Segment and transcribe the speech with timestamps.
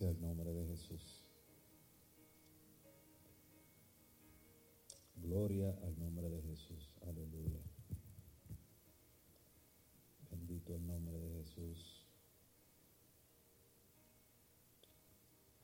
[0.00, 1.26] sea el nombre de Jesús.
[5.16, 6.90] Gloria al nombre de Jesús.
[7.02, 7.60] Aleluya.
[10.30, 12.06] Bendito el nombre de Jesús.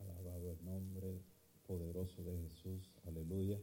[0.01, 1.23] Alabado el nombre
[1.67, 2.93] poderoso de Jesús.
[3.07, 3.59] Aleluya.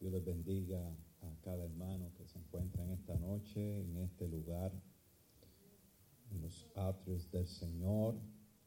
[0.00, 0.86] Dios les bendiga
[1.22, 4.70] a cada hermano que se encuentra en esta noche, en este lugar,
[6.30, 8.16] en los atrios del Señor.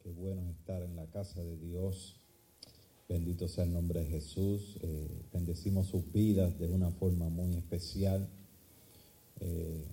[0.04, 2.16] Qué bueno estar en la casa de Dios.
[3.08, 4.80] Bendito sea el nombre de Jesús.
[4.82, 8.28] Eh, bendecimos sus vidas de una forma muy especial,
[9.42, 9.86] eh,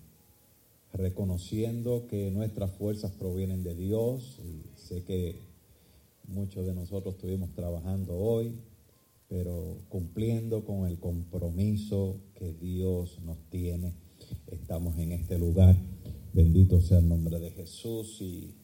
[0.93, 4.39] reconociendo que nuestras fuerzas provienen de Dios.
[4.43, 5.35] Y sé que
[6.27, 8.55] muchos de nosotros estuvimos trabajando hoy,
[9.27, 13.93] pero cumpliendo con el compromiso que Dios nos tiene.
[14.47, 15.75] Estamos en este lugar.
[16.33, 18.55] Bendito sea el nombre de Jesús y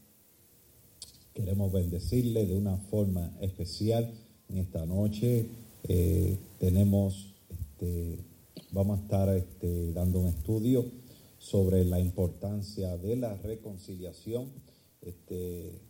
[1.35, 4.09] Queremos bendecirle de una forma especial
[4.47, 5.49] en esta noche.
[5.83, 8.19] Eh, tenemos, este,
[8.71, 10.85] vamos a estar este, dando un estudio
[11.37, 14.49] sobre la importancia de la reconciliación.
[15.01, 15.81] Este,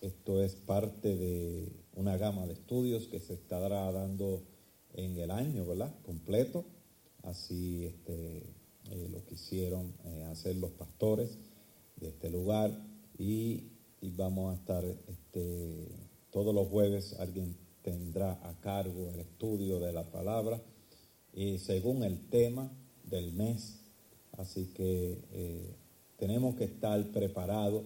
[0.00, 4.44] esto es parte de una gama de estudios que se estará dando
[4.94, 5.92] en el año, ¿verdad?
[6.04, 6.64] Completo.
[7.24, 8.44] Así eh,
[9.10, 11.36] lo quisieron eh, hacer los pastores
[11.96, 12.70] de este lugar
[13.18, 15.88] y y vamos a estar este,
[16.30, 20.60] todos los jueves, alguien tendrá a cargo el estudio de la palabra
[21.32, 22.70] y según el tema
[23.04, 23.80] del mes.
[24.36, 25.74] Así que eh,
[26.16, 27.82] tenemos que estar preparados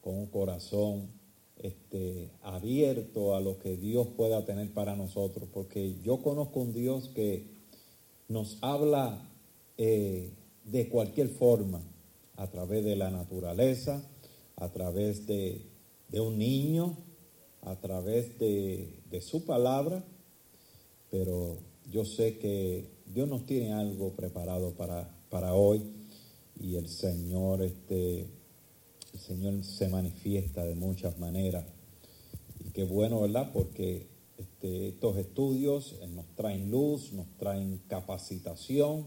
[0.00, 1.08] con un corazón
[1.56, 7.10] este, abierto a lo que Dios pueda tener para nosotros, porque yo conozco un Dios
[7.14, 7.46] que
[8.28, 9.28] nos habla
[9.78, 10.32] eh,
[10.64, 11.82] de cualquier forma,
[12.36, 14.02] a través de la naturaleza,
[14.56, 15.66] a través de,
[16.12, 16.96] un niño,
[17.62, 20.04] a través de, su palabra,
[21.10, 21.58] pero
[21.90, 25.82] yo sé que Dios nos tiene algo preparado para, para hoy
[26.60, 28.26] y el Señor, este,
[29.12, 31.64] el Señor se manifiesta de muchas maneras.
[32.64, 33.50] Y qué bueno, ¿verdad?
[33.52, 39.06] Porque este, estos estudios nos traen luz, nos traen capacitación,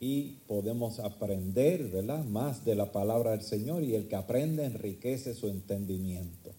[0.00, 2.24] y podemos aprender, ¿verdad?
[2.24, 6.52] Más de la palabra del Señor y el que aprende enriquece su entendimiento.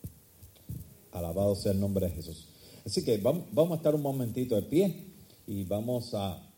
[1.11, 2.49] Alabado sea el nombre de Jesús.
[2.85, 5.05] Así que vamos, a estar un momentito de pie
[5.47, 6.51] y vamos a,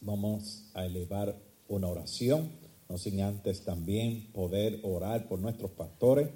[0.00, 1.36] vamos a elevar
[1.68, 2.50] una oración,
[2.88, 6.30] no sin antes también poder orar por nuestros pastores.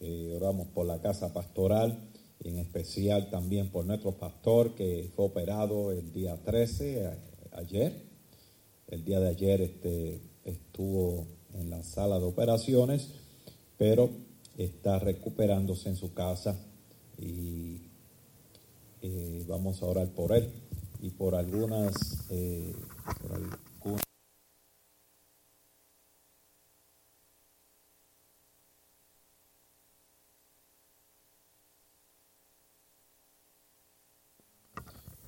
[0.00, 2.08] Eh, oramos por la casa pastoral,
[2.40, 7.10] en especial también por nuestro pastor que fue operado el día 13,
[7.52, 8.07] ayer
[8.88, 13.08] el día de ayer este, estuvo en la sala de operaciones,
[13.76, 14.10] pero
[14.56, 16.58] está recuperándose en su casa
[17.18, 17.82] y
[19.02, 20.50] eh, vamos a orar por él
[21.00, 21.94] y por algunas,
[22.30, 22.74] eh,
[23.22, 24.02] por algunas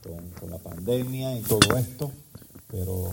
[0.03, 2.11] con, con la pandemia y todo esto,
[2.69, 3.13] pero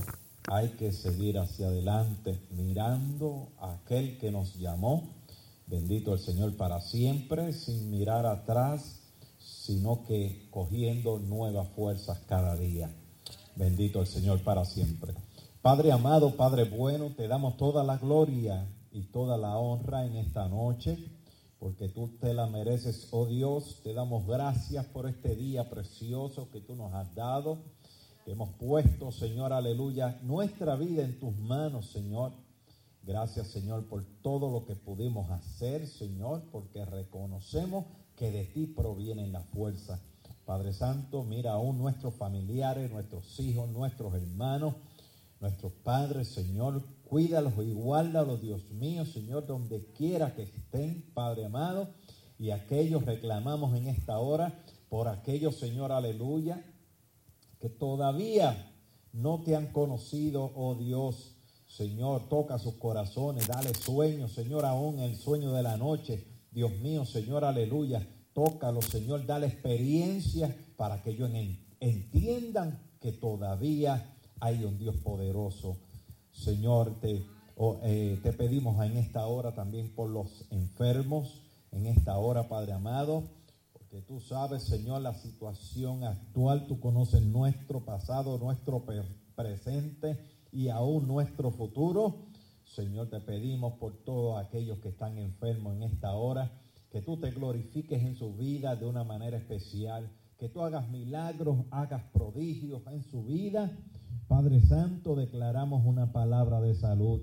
[0.49, 5.03] hay que seguir hacia adelante mirando a aquel que nos llamó.
[5.67, 9.01] Bendito el Señor para siempre, sin mirar atrás,
[9.37, 12.89] sino que cogiendo nuevas fuerzas cada día.
[13.57, 15.13] Bendito el Señor para siempre.
[15.61, 20.47] Padre amado, Padre bueno, te damos toda la gloria y toda la honra en esta
[20.47, 20.97] noche,
[21.59, 23.81] porque tú te la mereces, oh Dios.
[23.83, 27.57] Te damos gracias por este día precioso que tú nos has dado
[28.31, 32.33] hemos puesto, Señor, aleluya, nuestra vida en tus manos, Señor.
[33.03, 39.31] Gracias, Señor, por todo lo que pudimos hacer, Señor, porque reconocemos que de ti provienen
[39.31, 40.01] las fuerzas.
[40.45, 44.75] Padre Santo, mira aún nuestros familiares, nuestros hijos, nuestros hermanos,
[45.39, 51.89] nuestros padres, Señor, cuídalos y guárdalos, Dios mío, Señor, donde quiera que estén, Padre amado,
[52.39, 54.53] y aquellos reclamamos en esta hora
[54.89, 56.63] por aquellos, Señor, aleluya,
[57.59, 58.73] que todavía
[59.13, 61.33] no te han conocido, oh Dios.
[61.67, 66.25] Señor, toca sus corazones, dale sueño, Señor, aún el sueño de la noche.
[66.51, 68.07] Dios mío, Señor, aleluya.
[68.33, 71.29] Tócalo, Señor, dale experiencia para que ellos
[71.79, 75.77] entiendan que todavía hay un Dios poderoso.
[76.31, 77.25] Señor, te,
[77.83, 83.36] eh, te pedimos en esta hora también por los enfermos, en esta hora, Padre amado
[83.89, 88.85] que tú sabes, Señor, la situación actual, tú conoces nuestro pasado, nuestro
[89.35, 90.19] presente
[90.51, 92.27] y aún nuestro futuro.
[92.65, 96.51] Señor, te pedimos por todos aquellos que están enfermos en esta hora,
[96.91, 101.65] que tú te glorifiques en su vida de una manera especial, que tú hagas milagros,
[101.71, 103.71] hagas prodigios en su vida.
[104.27, 107.21] Padre Santo, declaramos una palabra de salud.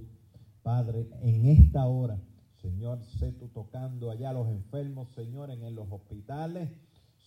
[0.62, 2.18] Padre, en esta hora,
[2.64, 6.71] Señor, sé tú tocando allá a los enfermos, Señor, en los hospitales.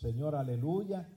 [0.01, 1.07] Señor, aleluya,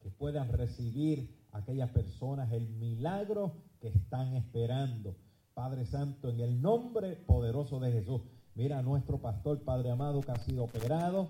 [0.00, 5.16] que puedan recibir aquellas personas el milagro que están esperando.
[5.52, 8.22] Padre Santo, en el nombre poderoso de Jesús.
[8.54, 11.28] Mira a nuestro pastor, Padre amado, que ha sido operado.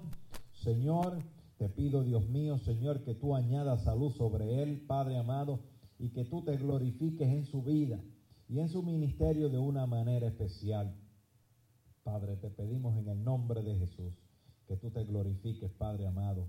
[0.63, 1.19] Señor,
[1.59, 5.59] te pido, Dios mío, Señor, que tú añadas salud sobre él, Padre amado,
[5.99, 7.99] y que tú te glorifiques en su vida
[8.49, 10.95] y en su ministerio de una manera especial.
[12.03, 14.13] Padre, te pedimos en el nombre de Jesús
[14.67, 16.47] que tú te glorifiques, Padre amado.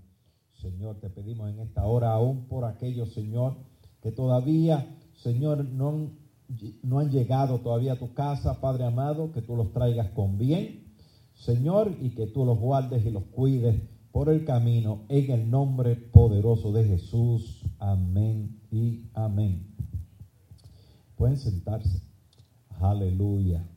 [0.52, 3.56] Señor, te pedimos en esta hora, aún por aquellos, Señor,
[4.00, 6.10] que todavía, Señor, no,
[6.82, 10.94] no han llegado todavía a tu casa, Padre amado, que tú los traigas con bien,
[11.34, 13.80] Señor, y que tú los guardes y los cuides
[14.12, 17.64] por el camino en el nombre poderoso de Jesús.
[17.78, 19.66] Amén y amén.
[21.16, 22.02] Pueden sentarse.
[22.80, 23.71] Aleluya.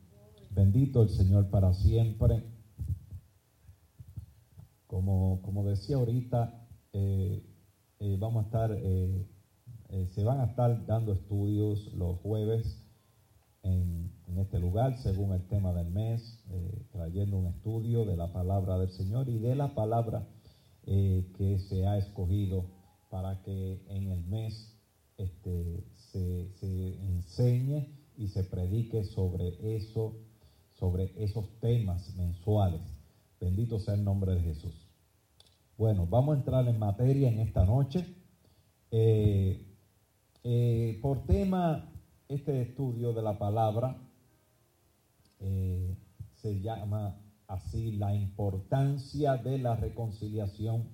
[0.56, 2.42] Bendito el Señor para siempre.
[4.86, 7.44] Como, como decía ahorita, eh,
[7.98, 9.26] eh, vamos a estar, eh,
[10.14, 12.82] se van a estar dando estudios los jueves
[13.64, 16.42] en, este lugar, según el tema del mes,
[16.92, 20.26] trayendo un estudio de la palabra del Señor y de la palabra
[20.84, 22.66] que se ha escogido
[23.10, 24.74] para que en el mes
[25.16, 26.50] este, se,
[27.02, 30.16] enseñe y se predique sobre eso,
[30.78, 32.80] sobre esos temas mensuales.
[33.40, 34.74] Bendito sea el nombre de Jesús.
[35.76, 38.06] Bueno, vamos a entrar en materia en esta noche.
[38.90, 39.62] Eh,
[41.02, 41.90] por tema,
[42.28, 43.96] este estudio de la palabra
[45.40, 45.96] eh,
[46.34, 50.88] se llama así la importancia de la reconciliación.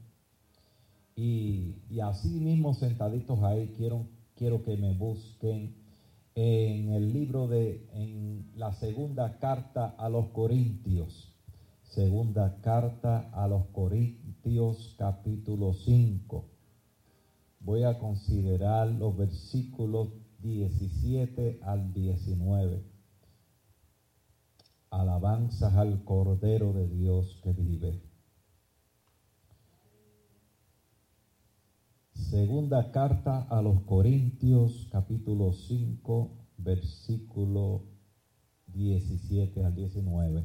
[1.15, 5.82] Y, y así mismo sentaditos ahí quiero, quiero que me busquen
[6.35, 11.35] en el libro de, en la segunda carta a los Corintios.
[11.83, 16.45] Segunda carta a los Corintios capítulo 5.
[17.61, 20.09] Voy a considerar los versículos
[20.41, 22.93] 17 al 19
[24.93, 28.12] alabanzas al Cordero de Dios que vive.
[32.31, 37.83] Segunda carta a los Corintios, capítulo 5, versículo
[38.69, 40.45] 17 al 19.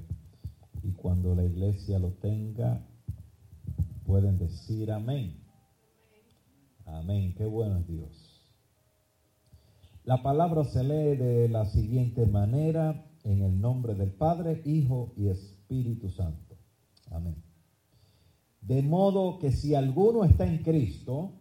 [0.84, 2.86] Y cuando la iglesia lo tenga,
[4.06, 5.42] pueden decir amén.
[6.86, 8.52] Amén, qué bueno es Dios.
[10.04, 15.28] La palabra se lee de la siguiente manera en el nombre del Padre, Hijo y
[15.28, 16.58] Espíritu Santo.
[17.12, 17.42] Amén.
[18.62, 21.34] De modo que si alguno está en Cristo,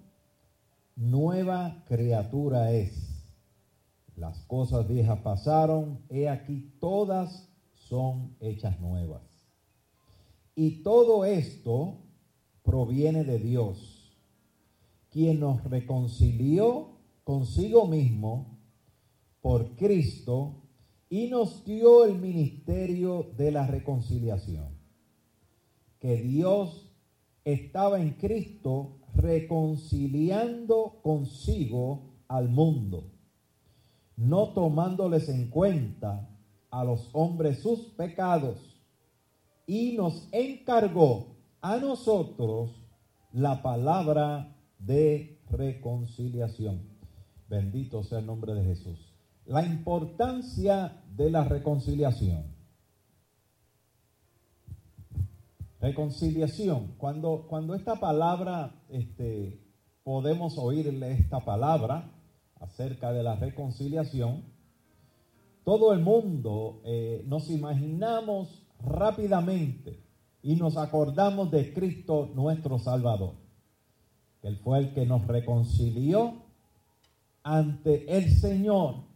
[0.97, 3.25] nueva criatura es.
[4.17, 9.23] Las cosas viejas pasaron, he aquí todas son hechas nuevas.
[10.55, 11.99] Y todo esto
[12.63, 14.17] proviene de Dios,
[15.11, 18.59] quien nos reconcilió consigo mismo
[19.43, 20.63] por Cristo
[21.11, 24.77] y nos dio el ministerio de la reconciliación.
[26.01, 26.91] Que Dios
[27.45, 33.13] estaba en Cristo reconciliando consigo al mundo,
[34.17, 36.29] no tomándoles en cuenta
[36.71, 38.77] a los hombres sus pecados,
[39.67, 42.71] y nos encargó a nosotros
[43.33, 46.83] la palabra de reconciliación.
[47.49, 52.56] Bendito sea el nombre de Jesús la importancia de la reconciliación.
[55.81, 59.61] Reconciliación, cuando, cuando esta palabra, este,
[60.03, 62.13] podemos oírle esta palabra
[62.61, 64.45] acerca de la reconciliación,
[65.65, 70.03] todo el mundo eh, nos imaginamos rápidamente
[70.43, 73.35] y nos acordamos de Cristo nuestro Salvador.
[74.43, 76.45] Él fue el que nos reconcilió
[77.43, 79.07] ante el Señor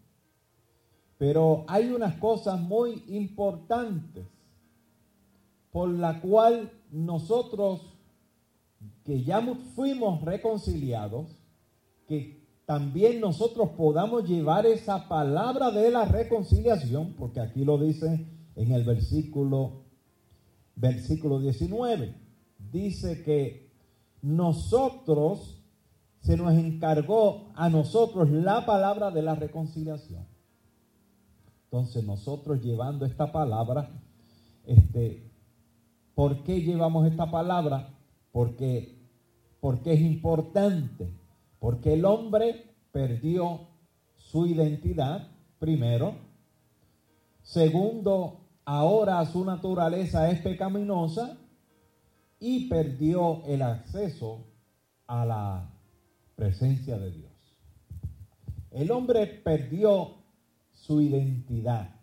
[1.20, 4.26] pero hay unas cosas muy importantes
[5.70, 7.80] por la cual nosotros
[9.04, 9.40] que ya
[9.74, 11.26] fuimos reconciliados,
[12.06, 18.72] que también nosotros podamos llevar esa palabra de la reconciliación, porque aquí lo dice en
[18.72, 19.84] el versículo,
[20.76, 22.14] versículo 19,
[22.70, 23.70] dice que
[24.22, 25.56] nosotros,
[26.20, 30.26] se nos encargó a nosotros la palabra de la reconciliación.
[31.64, 33.90] Entonces nosotros llevando esta palabra,
[34.66, 35.29] este,
[36.20, 37.94] ¿Por qué llevamos esta palabra?
[38.30, 38.94] Porque,
[39.58, 41.18] porque es importante.
[41.58, 43.68] Porque el hombre perdió
[44.16, 46.16] su identidad, primero.
[47.40, 51.38] Segundo, ahora su naturaleza es pecaminosa
[52.38, 54.44] y perdió el acceso
[55.06, 55.70] a la
[56.36, 57.56] presencia de Dios.
[58.70, 60.16] El hombre perdió
[60.70, 61.99] su identidad.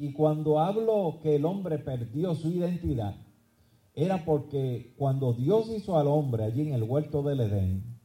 [0.00, 3.16] Y cuando hablo que el hombre perdió su identidad,
[3.94, 8.00] era porque cuando Dios hizo al hombre allí en el huerto del Edén,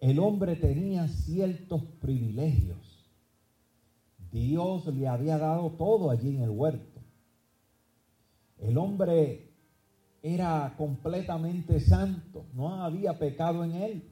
[0.00, 3.06] el hombre tenía ciertos privilegios.
[4.32, 7.02] Dios le había dado todo allí en el huerto.
[8.56, 9.52] El hombre
[10.22, 14.10] era completamente santo, no había pecado en él.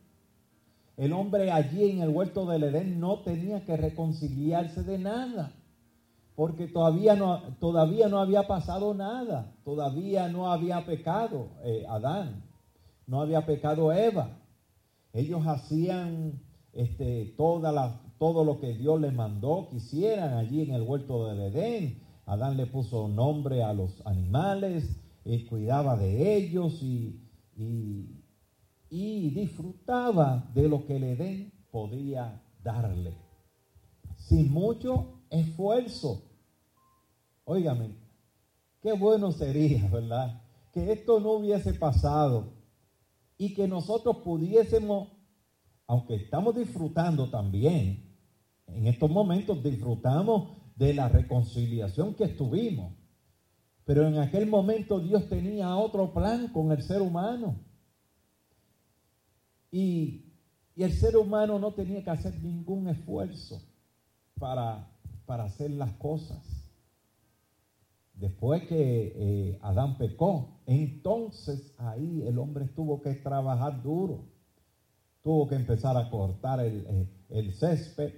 [0.99, 5.55] El hombre allí en el huerto del Edén no tenía que reconciliarse de nada,
[6.37, 12.45] porque todavía no, todavía no había pasado nada, todavía no había pecado eh, Adán,
[13.07, 14.39] no había pecado Eva.
[15.13, 20.83] Ellos hacían este, toda todo lo que Dios les mandó que hicieran allí en el
[20.83, 22.03] huerto del Edén.
[22.27, 27.21] Adán le puso nombre a los animales, y cuidaba de ellos y,
[27.57, 33.17] y disfrutaba de lo que el Edén podía darle.
[34.17, 36.23] Sin mucho esfuerzo.
[37.45, 37.97] Óigame,
[38.83, 40.43] qué bueno sería, ¿verdad?
[40.73, 42.53] Que esto no hubiese pasado
[43.39, 45.09] y que nosotros pudiésemos,
[45.87, 48.17] aunque estamos disfrutando también,
[48.67, 52.93] en estos momentos disfrutamos de la reconciliación que estuvimos,
[53.85, 57.57] pero en aquel momento Dios tenía otro plan con el ser humano.
[59.71, 60.23] Y,
[60.77, 63.63] el ser humano no tenía que hacer ningún esfuerzo
[64.39, 64.95] para,
[65.27, 66.39] para hacer las cosas.
[68.15, 74.25] Después que eh, Adán pecó, entonces ahí el hombre tuvo que trabajar duro.
[75.23, 78.15] Tuvo que empezar a cortar el, eh, césped,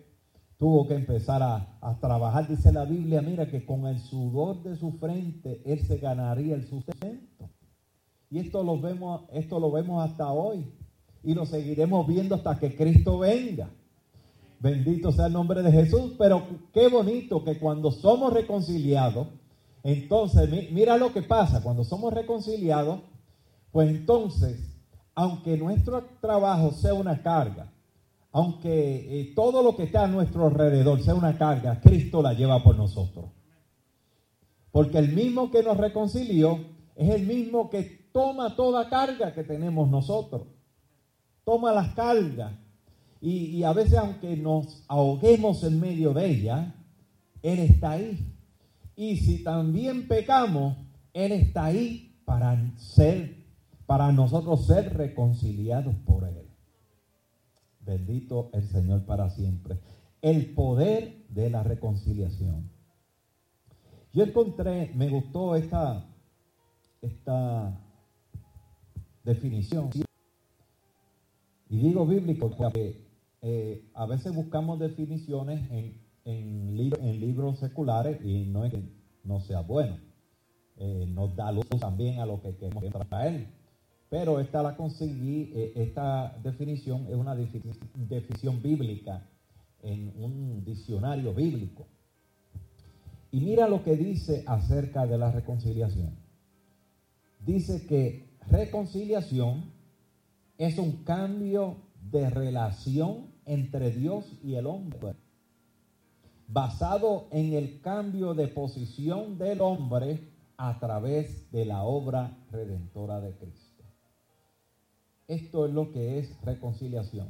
[0.57, 2.47] tuvo que empezar a, a, trabajar.
[2.47, 6.67] Dice la Biblia, mira que con el sudor de su frente él se ganaría el
[6.67, 7.51] sustento.
[8.31, 10.65] Y esto lo vemos, esto lo vemos hasta hoy.
[11.25, 13.71] Y lo seguiremos viendo hasta que Cristo venga.
[14.61, 16.13] Bendito sea el nombre de Jesús.
[16.19, 16.43] Pero
[16.73, 19.29] qué bonito que cuando somos reconciliados,
[19.83, 23.01] entonces, mira lo que pasa, cuando somos reconciliados,
[23.71, 24.77] pues entonces,
[25.15, 27.73] aunque nuestro trabajo sea una carga,
[28.33, 32.63] aunque eh, todo lo que está a nuestro alrededor sea una carga, Cristo la lleva
[32.63, 33.27] por nosotros.
[34.71, 36.59] Porque el mismo que nos reconcilió
[36.95, 40.43] es el mismo que toma toda carga que tenemos nosotros.
[41.45, 42.53] Toma las cargas.
[43.21, 46.75] Y, y a veces aunque nos ahoguemos en medio de ella,
[47.43, 48.35] Él está ahí
[49.01, 50.77] y si también pecamos,
[51.13, 53.47] Él está ahí para ser,
[53.87, 56.49] para nosotros ser reconciliados por Él.
[57.87, 59.79] Bendito el Señor para siempre.
[60.21, 62.69] El poder de la reconciliación.
[64.13, 66.05] Yo encontré, me gustó esta,
[67.01, 67.81] esta
[69.23, 69.91] definición.
[71.71, 73.08] Y digo bíblico porque
[73.43, 78.83] eh, a veces buscamos definiciones en en, en libros seculares y no es que
[79.25, 79.99] no sea bueno.
[80.77, 83.49] Eh, nos da luz también a lo que queremos traer.
[84.11, 89.27] Pero esta la conseguí, eh, esta definición es una definición bíblica
[89.83, 91.87] en un diccionario bíblico.
[93.31, 96.17] Y mira lo que dice acerca de la reconciliación.
[97.45, 99.73] Dice que reconciliación
[100.59, 101.77] es un cambio
[102.11, 105.17] de relación entre Dios y el hombre
[106.49, 113.37] basado en el cambio de posición del hombre a través de la obra redentora de
[113.37, 113.85] Cristo.
[115.29, 117.29] Esto es lo que es reconciliación.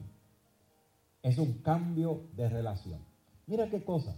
[1.22, 3.00] Es un cambio de relación.
[3.46, 4.14] Mira qué cosa.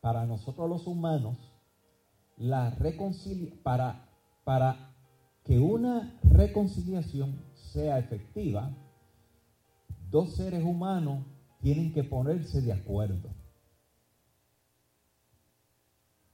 [0.00, 1.36] Para nosotros los humanos,
[2.36, 2.76] la
[3.62, 4.08] para,
[4.42, 4.94] para
[5.44, 8.70] que una reconciliación sea efectiva,
[10.10, 11.24] dos seres humanos
[11.60, 13.30] tienen que ponerse de acuerdo.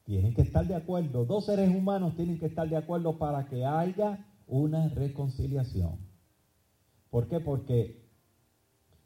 [0.05, 1.25] Tienen que estar de acuerdo.
[1.25, 5.99] Dos seres humanos tienen que estar de acuerdo para que haya una reconciliación.
[7.11, 7.41] ¿Por qué?
[7.41, 8.05] Porque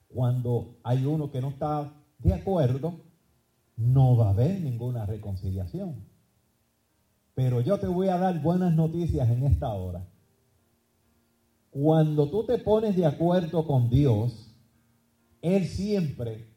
[0.08, 2.94] cuando hay uno que no está de acuerdo,
[3.76, 6.04] no va a haber ninguna reconciliación.
[7.34, 10.08] Pero yo te voy a dar buenas noticias en esta hora.
[11.70, 14.47] Cuando tú te pones de acuerdo con Dios,
[15.42, 16.56] él siempre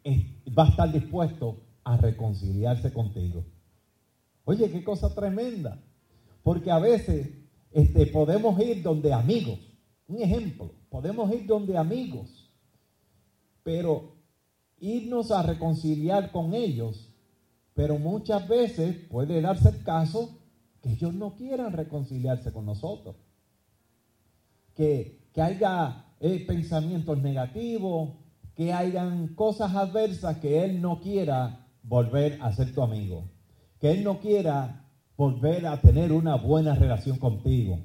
[0.58, 3.46] va a estar dispuesto a reconciliarse contigo.
[4.46, 5.80] Oye, qué cosa tremenda.
[6.44, 7.30] Porque a veces
[7.72, 9.60] este, podemos ir donde amigos.
[10.08, 12.52] Un ejemplo, podemos ir donde amigos,
[13.64, 14.16] pero
[14.80, 17.14] irnos a reconciliar con ellos,
[17.74, 20.38] pero muchas veces puede darse el caso
[20.82, 23.16] que ellos no quieran reconciliarse con nosotros.
[24.76, 28.10] Que, que haya eh, pensamientos negativos,
[28.62, 33.28] que hayan cosas adversas que Él no quiera volver a ser tu amigo.
[33.80, 37.80] Que Él no quiera volver a tener una buena relación contigo.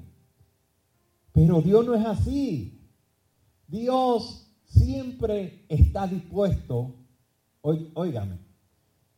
[1.33, 2.91] Pero Dios no es así.
[3.67, 6.93] Dios siempre está dispuesto,
[7.63, 8.37] óigame,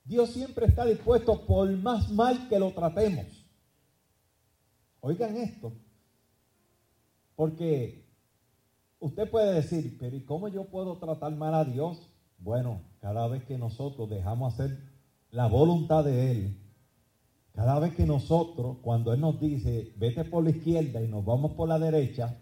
[0.06, 3.26] Dios siempre está dispuesto por más mal que lo tratemos.
[5.02, 5.74] Oigan esto,
[7.36, 8.09] porque
[9.00, 12.10] usted puede decir, pero ¿y cómo yo puedo tratar mal a Dios?
[12.38, 14.78] Bueno, cada vez que nosotros dejamos hacer
[15.32, 16.58] la voluntad de Él,
[17.54, 21.54] cada vez que nosotros, cuando Él nos dice, vete por la izquierda y nos vamos
[21.54, 22.38] por la derecha,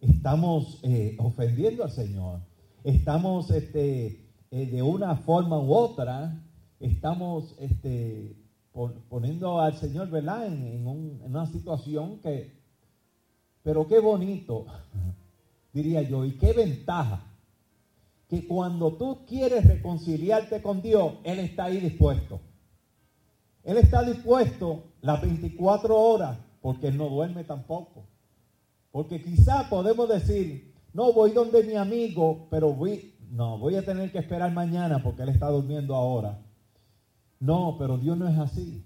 [0.00, 2.40] estamos eh, ofendiendo al Señor.
[2.84, 6.42] Estamos este, eh, de una forma u otra,
[6.78, 8.36] estamos este,
[9.08, 10.46] poniendo al Señor, ¿verdad?
[10.46, 12.52] En, en una situación que,
[13.62, 14.66] pero qué bonito,
[15.76, 17.22] diría yo, y qué ventaja,
[18.28, 22.40] que cuando tú quieres reconciliarte con Dios, Él está ahí dispuesto.
[23.62, 28.06] Él está dispuesto las 24 horas, porque Él no duerme tampoco.
[28.90, 34.10] Porque quizá podemos decir, no voy donde mi amigo, pero voy, no, voy a tener
[34.10, 36.40] que esperar mañana porque Él está durmiendo ahora.
[37.38, 38.82] No, pero Dios no es así.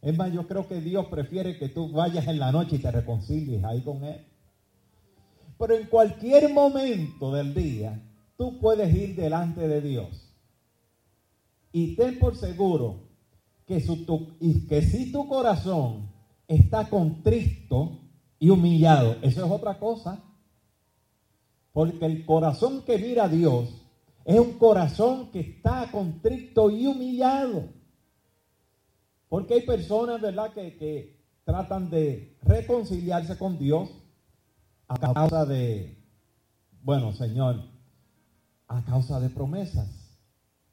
[0.00, 2.90] Es más, yo creo que Dios prefiere que tú vayas en la noche y te
[2.90, 4.31] reconcilies ahí con Él.
[5.62, 8.02] Pero en cualquier momento del día,
[8.36, 10.34] tú puedes ir delante de Dios.
[11.70, 13.04] Y ten por seguro
[13.64, 13.76] que,
[14.68, 16.10] que si tu corazón
[16.48, 18.00] está contristo
[18.40, 20.20] y humillado, eso es otra cosa.
[21.70, 23.86] Porque el corazón que mira a Dios
[24.24, 27.68] es un corazón que está contrito y humillado.
[29.28, 34.01] Porque hay personas, ¿verdad?, que, que tratan de reconciliarse con Dios
[34.92, 35.96] a causa de,
[36.82, 37.62] bueno, Señor,
[38.68, 39.88] a causa de promesas.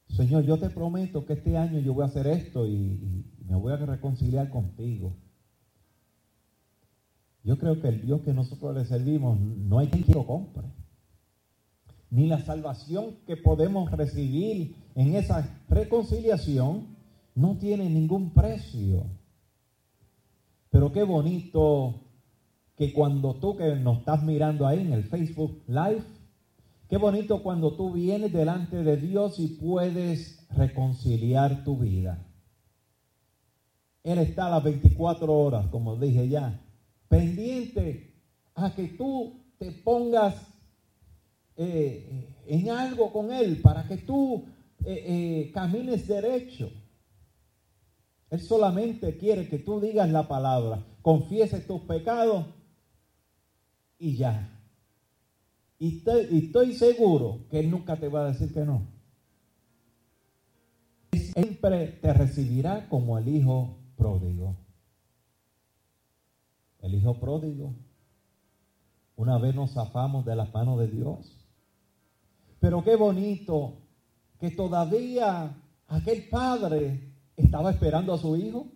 [0.10, 3.74] Señor, yo te prometo que este año yo voy a hacer esto y, me voy
[3.74, 5.16] a reconciliar contigo.
[7.44, 10.68] Yo creo que el Dios que nosotros le servimos no hay quien lo compre.
[12.12, 16.96] Ni la salvación que podemos recibir en esa reconciliación
[17.34, 19.06] no tiene ningún precio.
[20.70, 22.09] Pero qué bonito
[22.80, 26.02] que cuando tú que nos estás mirando ahí en el Facebook Live,
[26.88, 32.26] qué bonito cuando tú vienes delante de Dios y puedes reconciliar tu vida.
[34.02, 36.58] Él está a las 24 horas, como dije ya,
[37.10, 38.14] pendiente
[38.56, 40.36] a que tú te pongas
[41.58, 44.46] eh, en algo con Él, para que tú
[44.86, 46.72] eh, eh, camines derecho.
[48.30, 52.46] Él solamente quiere que tú digas la palabra, confieses tus pecados
[54.00, 54.50] y ya.
[55.78, 58.88] Y estoy, seguro que Él nunca te va a decir que no.
[61.12, 64.56] Siempre te recibirá como el hijo pródigo.
[66.80, 67.76] El hijo pródigo.
[69.16, 71.46] Una vez nos zafamos de las manos de Dios.
[72.60, 73.74] Pero qué bonito
[74.40, 75.56] que todavía
[75.88, 78.68] aquel padre estaba esperando a su hijo.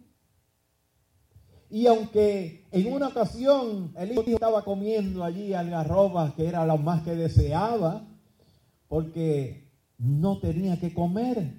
[1.73, 7.01] Y aunque en una ocasión el hijo estaba comiendo allí algarrobas, que era lo más
[7.01, 8.05] que deseaba,
[8.87, 11.51] porque no tenía que comer,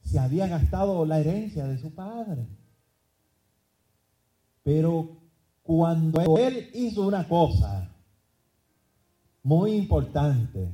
[0.00, 2.46] se había gastado la herencia de su padre.
[4.62, 5.16] Pero
[5.64, 7.92] cuando él hizo una cosa
[9.42, 10.72] muy importante,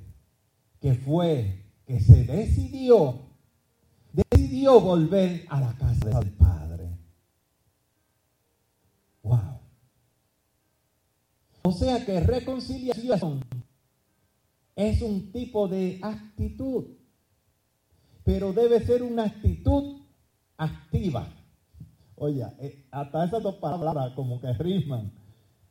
[0.78, 3.28] que fue que se decidió
[4.12, 6.58] decidió volver a la casa del Padre.
[9.28, 9.60] Wow.
[11.68, 13.44] O sea que reconciliación
[14.74, 16.96] es un tipo de actitud,
[18.24, 20.00] pero debe ser una actitud
[20.56, 21.28] activa.
[22.14, 25.12] Oye, eh, hasta esas dos palabras como que riman.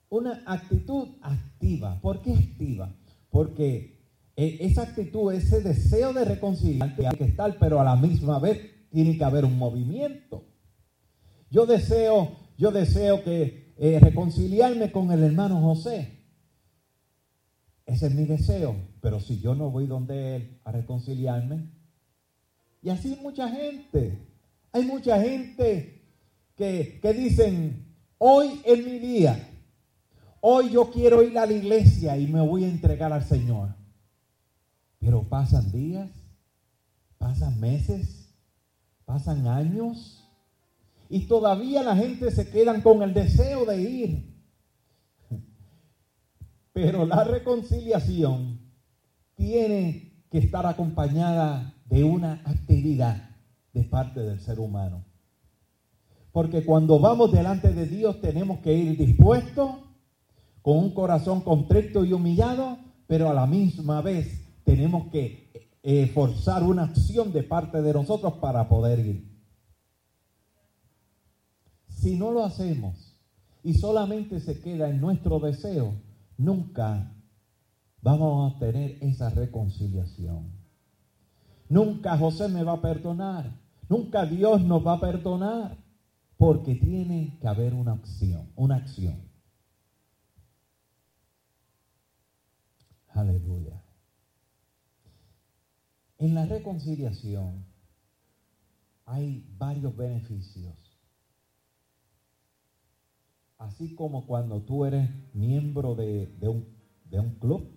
[0.10, 2.00] Una actitud activa.
[2.00, 2.94] ¿Por qué activa?
[3.32, 4.00] Porque
[4.36, 8.88] e, esa actitud, ese deseo de reconciliar, hay que estar, pero a la misma vez
[8.92, 10.46] tiene que haber un movimiento.
[11.50, 16.18] Yo deseo, yo deseo que eh, reconciliarme con el hermano José.
[17.86, 21.70] Ese es mi deseo, pero si yo no voy donde él a reconciliarme,
[22.82, 24.28] y así mucha gente,
[24.72, 26.04] hay mucha gente
[26.56, 29.50] que, que dicen, hoy es mi día.
[30.42, 33.76] Hoy yo quiero ir a la iglesia y me voy a entregar al Señor.
[35.00, 36.10] Pero pasan días,
[37.18, 38.34] pasan meses,
[39.06, 40.27] pasan años
[41.10, 44.38] y todavía la gente se queda con el deseo de ir.
[46.74, 48.60] Pero la reconciliación
[49.36, 53.30] tiene que estar acompañada de una actividad
[53.74, 55.06] de parte del ser humano.
[56.32, 59.72] Porque cuando vamos delante de Dios tenemos que ir dispuestos,
[60.62, 66.62] con un corazón contrito y humillado, pero a la misma vez tenemos que eh, forzar
[66.62, 69.37] una acción de parte de nosotros para poder ir.
[71.98, 73.16] Si no lo hacemos
[73.64, 75.96] y solamente se queda en nuestro deseo,
[76.38, 77.12] nunca
[78.04, 80.52] vamos a tener esa reconciliación.
[81.68, 83.52] Nunca José me va a perdonar.
[83.90, 85.78] Nunca Dios nos va a perdonar.
[86.38, 89.20] Porque tiene que haber una acción, una acción.
[93.10, 93.82] Aleluya.
[96.20, 97.66] En la reconciliación
[99.06, 100.87] hay varios beneficios.
[103.58, 106.68] Así como cuando tú eres miembro de, un,
[107.06, 107.68] de un club,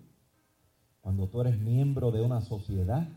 [1.01, 3.07] cuando tú eres miembro de una sociedad,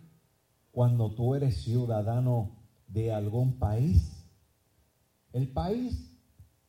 [0.71, 2.57] cuando tú eres ciudadano
[2.89, 4.27] de algún país,
[5.33, 6.11] el país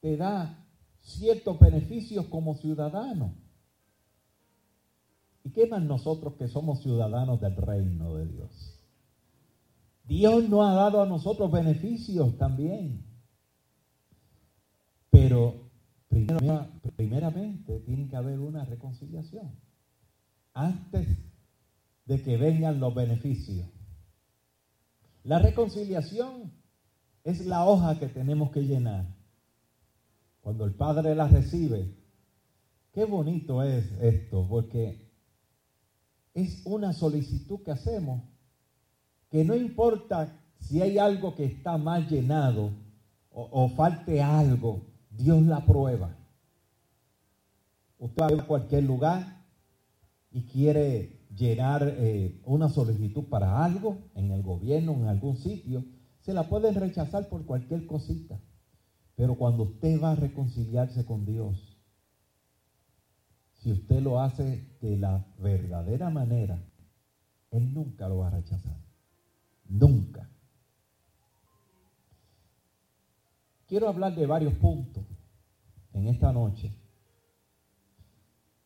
[0.01, 0.65] te da
[0.99, 3.33] ciertos beneficios como ciudadano.
[5.43, 8.75] ¿Y qué más nosotros que somos ciudadanos del reino de Dios?
[10.03, 13.05] Dios nos ha dado a nosotros beneficios también.
[15.09, 15.64] Pero
[16.95, 19.51] primeramente tiene que haber una reconciliación.
[20.53, 21.07] Antes
[22.05, 23.67] de que vengan los beneficios.
[25.23, 26.53] La reconciliación
[27.23, 29.07] es la hoja que tenemos que llenar.
[30.41, 31.95] Cuando el Padre la recibe,
[32.93, 35.11] qué bonito es esto, porque
[36.35, 38.21] es una solicitud que hacemos,
[39.31, 42.71] que no importa si hay algo que está mal llenado
[43.31, 44.85] o, falte algo,
[45.17, 46.15] Dios la prueba.
[47.97, 49.45] Usted va a cualquier lugar
[50.31, 55.83] y quiere llenar eh, una solicitud para algo en el gobierno, en algún sitio,
[56.19, 58.39] se la pueden rechazar por cualquier cosita.
[59.15, 61.77] Pero cuando usted va a reconciliarse con Dios,
[63.61, 66.61] si usted lo hace de la verdadera manera,
[67.51, 68.77] Él nunca lo va a rechazar.
[69.67, 70.29] Nunca.
[73.67, 75.03] Quiero hablar de varios puntos
[75.93, 76.71] en esta noche.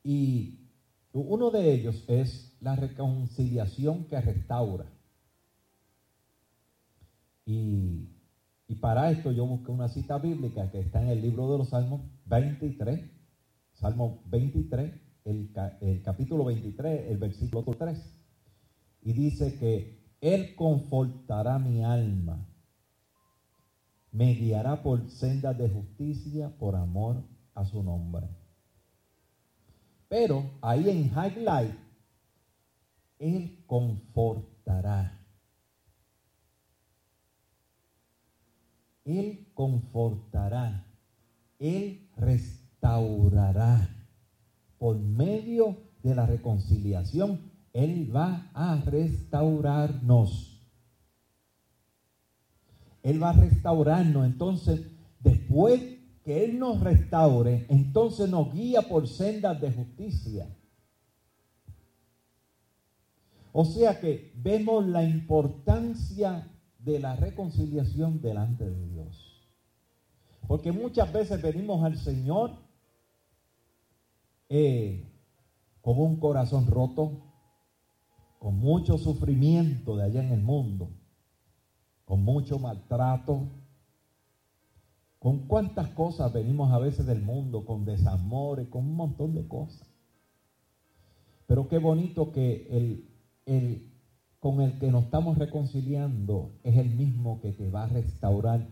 [0.03, 0.59] Y
[1.13, 4.85] uno de ellos es la reconciliación que restaura.
[7.45, 8.09] Y,
[8.81, 12.01] para esto yo busqué una cita bíblica que está en el libro de los Salmos
[12.25, 13.01] 23,
[13.73, 14.93] Salmo 23,
[15.25, 17.97] el, el capítulo 23, el versículo 3.
[19.01, 22.48] Y dice que Él confortará mi alma,
[24.11, 28.27] me guiará por sendas de justicia por amor a su nombre.
[30.07, 31.89] Pero ahí en highlight
[33.19, 35.19] él confortará.
[39.03, 40.85] Él confortará.
[41.59, 43.95] Él restaurará.
[44.77, 47.41] Por medio de la reconciliación,
[47.73, 50.48] Él va a restaurarnos.
[53.03, 54.25] Él va a restaurarnos.
[54.25, 54.81] Entonces,
[55.19, 55.81] después
[56.23, 60.47] que Él nos restaure, entonces nos guía por sendas de justicia.
[63.51, 66.47] O sea que vemos la importancia
[66.79, 69.49] de la reconciliación delante de Dios.
[70.47, 72.51] Porque muchas veces venimos al Señor
[74.49, 75.05] eh,
[75.81, 77.21] con un corazón roto,
[78.39, 80.89] con mucho sufrimiento de allá en el mundo,
[82.09, 83.43] con mucho maltrato,
[85.19, 89.87] con cuántas cosas venimos a veces del mundo, con desamores, con un montón de cosas.
[91.45, 93.05] Pero qué bonito que el
[93.45, 93.91] el
[94.39, 98.65] con el que nos estamos reconciliando es el mismo que te va a restaurar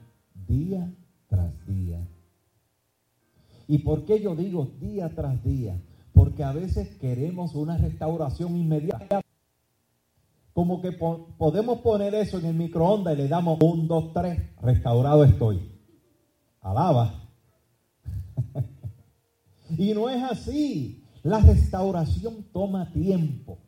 [0.48, 0.92] día
[1.28, 2.08] tras día.
[3.68, 5.80] ¿Y por qué yo digo día tras día?
[6.12, 9.22] Porque a veces queremos una restauración inmediata.
[10.58, 15.24] Como que podemos poner eso en el microondas y le damos un, dos, tres, restaurado
[15.24, 15.72] estoy.
[16.62, 17.30] Alaba.
[19.78, 21.06] y no es así.
[21.22, 23.60] La restauración toma tiempo.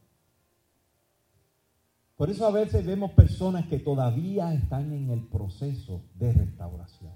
[2.18, 7.14] Por eso a veces vemos personas que todavía están en el proceso de restauración.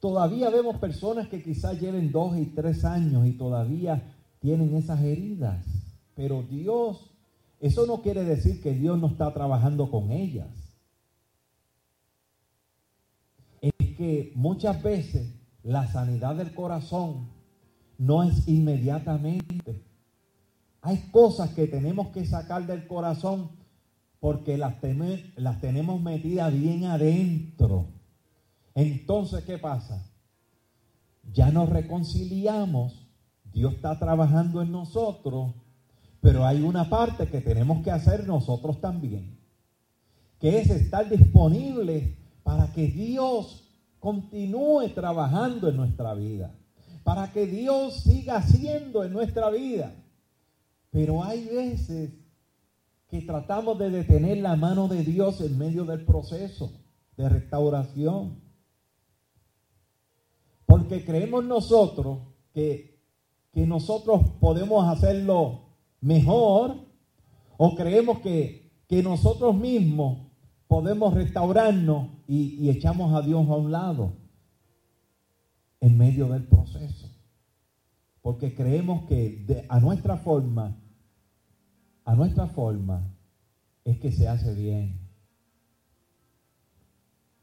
[0.00, 4.02] todavía vemos personas que quizás lleven dos y tres años y todavía
[4.38, 5.64] tienen esas heridas.
[6.14, 7.15] Pero Dios,
[7.60, 10.48] eso no quiere decir que Dios no está trabajando con ellas.
[13.60, 17.30] Es que muchas veces la sanidad del corazón
[17.98, 19.82] no es inmediatamente.
[20.82, 23.50] Hay cosas que tenemos que sacar del corazón
[24.20, 24.74] porque las,
[25.36, 27.88] las tenemos metidas bien adentro.
[28.74, 30.04] Entonces, ¿qué pasa?
[31.32, 33.08] Ya nos reconciliamos,
[33.52, 35.54] Dios está trabajando en nosotros,
[36.26, 39.38] pero hay una parte que tenemos que hacer nosotros también,
[40.40, 43.62] que es estar disponible para que Dios
[44.00, 46.52] continúe trabajando en nuestra vida,
[47.04, 49.94] para que Dios siga haciendo en nuestra vida.
[50.90, 52.10] Pero hay veces
[53.08, 56.72] que tratamos de detener la mano de Dios en medio del proceso
[57.16, 58.40] de restauración.
[60.66, 62.18] Porque creemos nosotros
[62.52, 63.00] que,
[63.52, 65.65] que nosotros podemos hacerlo
[66.06, 66.86] mejor
[67.58, 70.28] o creemos que, que nosotros mismos
[70.68, 74.16] podemos restaurarnos y, echamos a Dios a un lado
[75.80, 77.10] en medio del proceso.
[78.22, 80.76] Porque creemos que a nuestra forma,
[82.04, 83.12] a nuestra forma,
[83.84, 85.00] es que se hace bien.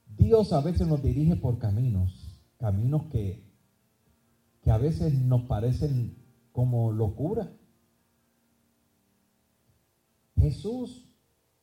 [0.08, 3.44] Dios a veces nos dirige por caminos, caminos que,
[4.62, 6.18] que a veces nos parecen
[6.52, 7.52] como locura.
[10.44, 11.06] Jesús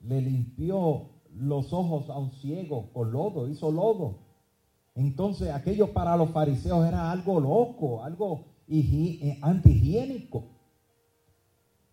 [0.00, 4.20] le limpió los ojos a un ciego con lodo, hizo lodo.
[4.94, 10.44] Entonces aquello para los fariseos era algo loco, algo eh, antihigiénico.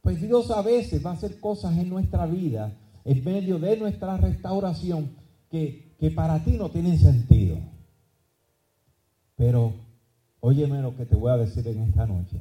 [0.01, 4.15] Pues Dios a veces va a hacer cosas en nuestra vida, en medio de nuestra
[4.15, 5.11] restauración,
[5.49, 7.57] que, que para ti no tienen sentido.
[9.35, 9.73] Pero
[10.39, 12.39] óyeme lo que te voy a decir en esta noche.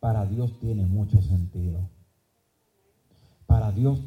[0.00, 1.93] Para Dios tiene mucho sentido.
[3.54, 4.00] Para Dios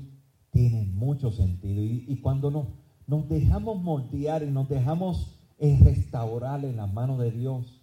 [0.52, 1.82] tiene mucho sentido.
[1.82, 2.68] Y, cuando nos,
[3.08, 7.82] nos dejamos moldear y nos dejamos eh, restaurar en las manos de Dios,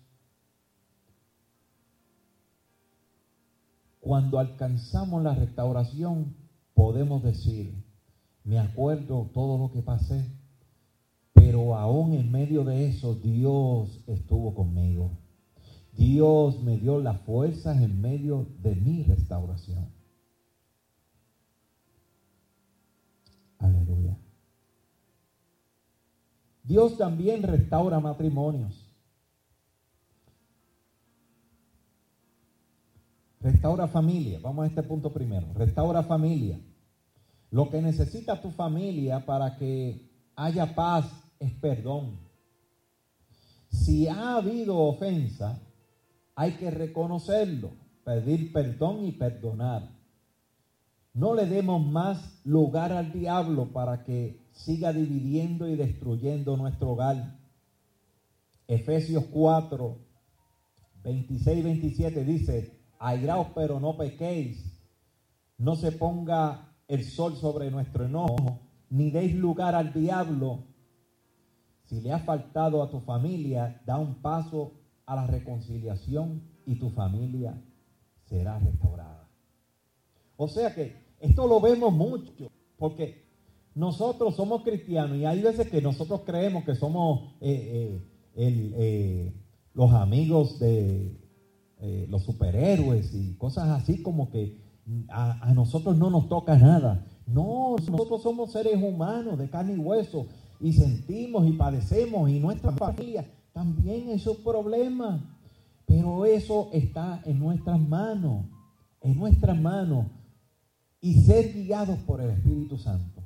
[3.99, 6.37] cuando alcanzamos la restauración,
[6.75, 7.83] podemos decir,
[8.45, 10.23] me acuerdo todo lo que pasé,
[11.33, 15.13] pero aún en medio de eso Dios estuvo conmigo.
[15.97, 20.04] Dios me dio las fuerzas en medio de mi restauración.
[23.65, 24.19] Aleluya.
[26.63, 28.91] Dios también restaura matrimonios.
[33.41, 34.39] Restaura familia.
[34.43, 35.53] Vamos a este punto primero.
[35.55, 36.61] Restaura familia.
[37.51, 41.07] Lo que necesita tu familia para que haya paz
[41.39, 42.19] es perdón.
[43.71, 45.61] Si ha habido ofensa,
[46.35, 47.73] hay que reconocerlo,
[48.05, 49.94] pedir perdón y perdonar.
[51.15, 57.39] No le demos más lugar al diablo para que siga dividiendo y destruyendo nuestro hogar.
[58.67, 59.97] Efesios 4,
[61.05, 64.77] 26 y 27 dice, airaos pero no pequéis,
[65.57, 68.59] no se ponga el sol sobre nuestro enojo,
[68.91, 70.65] ni deis lugar al diablo.
[71.85, 74.73] Si le ha faltado a tu familia, da un paso
[75.07, 77.63] a la reconciliación y tu familia
[78.25, 79.29] será restaurada.
[80.37, 83.25] O sea que esto lo vemos mucho, porque
[83.75, 87.99] nosotros somos cristianos y hay veces que nosotros creemos que somos eh,
[88.37, 89.35] eh, eh,
[89.75, 91.21] los amigos de
[92.09, 94.57] los superhéroes y cosas así como que
[95.11, 97.07] a, nosotros no nos toca nada.
[97.27, 100.27] No, nosotros somos seres humanos de carne y hueso
[100.61, 105.31] y sentimos y padecemos y nuestra familia también es un problema.
[105.87, 108.47] Pero eso está en nuestras manos,
[109.03, 110.07] en nuestras manos
[111.05, 113.23] y ser guiados por el Espíritu Santo.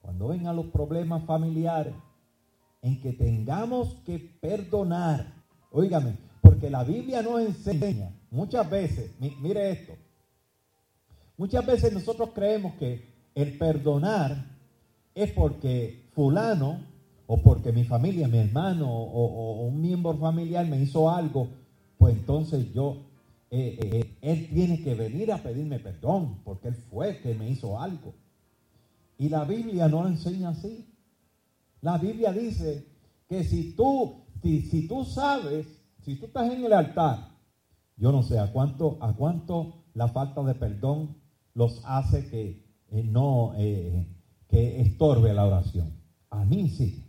[0.00, 1.94] Cuando vengan los problemas familiares,
[2.82, 5.34] en que tengamos que perdonar,
[5.70, 9.92] óigame, porque la Biblia nos enseña muchas veces, mire esto,
[11.36, 13.06] muchas veces nosotros creemos que
[13.36, 14.44] el perdonar
[15.14, 16.80] es porque fulano
[17.28, 21.50] o porque mi familia, mi hermano o, o un miembro familiar me hizo algo,
[21.98, 23.07] pues entonces yo
[23.50, 27.80] eh, eh, él tiene que venir a pedirme perdón porque él fue que me hizo
[27.80, 28.14] algo.
[29.16, 30.86] Y la Biblia no enseña así.
[31.80, 32.86] La Biblia dice
[33.26, 35.66] que si tú, si, tú sabes,
[36.02, 37.30] si tú estás en el altar,
[37.96, 41.16] yo no sé a cuánto, a cuánto la falta de perdón
[41.54, 45.94] los hace que eh, no, que estorbe la oración.
[46.30, 47.04] A mí sí.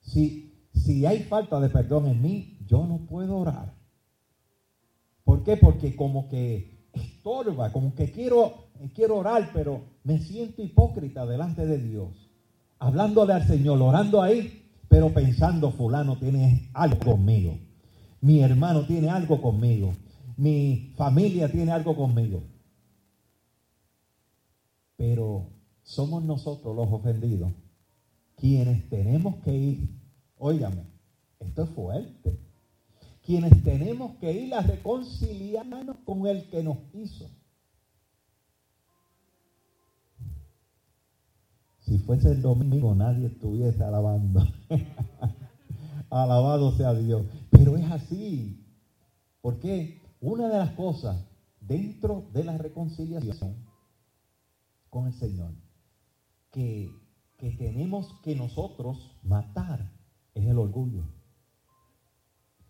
[0.00, 3.77] Si, si hay falta de perdón en mí, yo no puedo orar.
[5.28, 5.58] ¿Por qué?
[5.58, 11.76] Porque como que estorba, como que quiero, quiero orar, pero me siento hipócrita delante de
[11.76, 12.30] Dios.
[12.78, 17.58] Hablándole al Señor, orando ahí, pero pensando, fulano tiene algo conmigo.
[18.22, 19.92] Mi hermano tiene algo conmigo.
[20.38, 22.42] Mi familia tiene algo conmigo.
[24.96, 25.50] Pero
[25.82, 27.52] somos nosotros los ofendidos
[28.34, 29.90] quienes tenemos que ir,
[30.38, 30.86] óigame,
[31.38, 32.47] esto es fuerte,
[33.28, 37.30] quienes tenemos que ir a reconciliarnos con el que nos hizo.
[41.80, 44.42] Si fuese el domingo nadie estuviese alabando.
[46.10, 47.26] Alabado sea Dios.
[47.50, 48.64] Pero es así.
[49.42, 51.22] Porque una de las cosas
[51.60, 53.56] dentro de la reconciliación
[54.88, 55.52] con el Señor
[56.50, 56.90] que
[57.38, 59.92] que tenemos que nosotros matar
[60.34, 61.04] es el orgullo.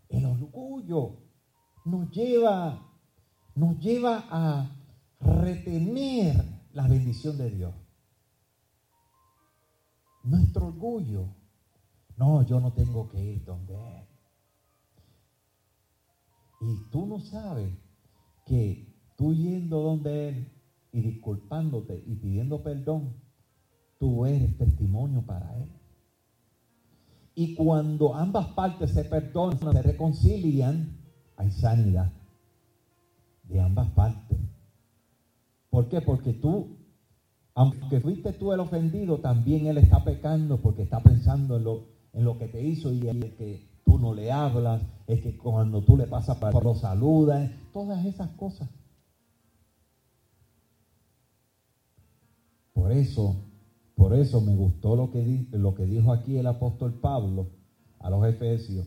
[0.08, 1.18] El orgullo
[1.84, 2.86] nos lleva,
[3.54, 4.70] nos lleva a
[5.20, 7.74] retener la bendición de Dios.
[10.24, 11.34] Nuestro orgullo.
[12.16, 14.08] No, yo no tengo que ir donde Él.
[16.60, 17.72] Y tú no sabes
[18.44, 20.52] que tú yendo donde Él
[20.92, 23.14] y disculpándote y pidiendo perdón,
[23.98, 25.77] tú eres testimonio para Él.
[27.38, 30.98] Y cuando ambas partes se perdonan, se reconcilian,
[31.36, 32.10] hay sanidad
[33.44, 34.38] de ambas partes.
[35.70, 36.00] ¿Por qué?
[36.00, 36.66] Porque tú,
[37.54, 41.58] aunque fuiste tú el ofendido, también Él está pecando porque está pensando
[42.12, 45.82] en lo, que te hizo y es que tú no le hablas, es que cuando
[45.82, 48.68] tú le pasas por lo saludas, todas esas cosas.
[52.74, 53.36] Por eso
[53.98, 57.50] por eso me gustó lo que, dijo aquí el apóstol Pablo
[57.98, 58.86] a los Efesios,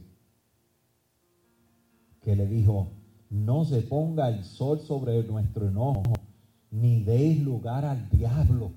[2.21, 2.93] que le dijo,
[3.29, 6.13] no se ponga el sol sobre nuestro enojo,
[6.71, 8.71] ni deis lugar al diablo.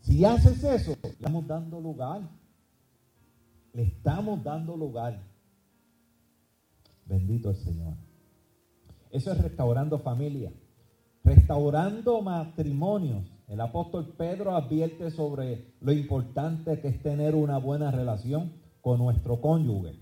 [0.00, 2.22] Si haces eso, le estamos dando lugar.
[3.74, 5.20] Le estamos dando lugar.
[7.04, 7.96] Bendito el Señor.
[9.10, 10.50] Eso es restaurando familia,
[11.22, 18.52] restaurando matrimonios, el apóstol Pedro advierte sobre lo importante que es tener una buena relación
[18.80, 19.98] con nuestro cónyuge,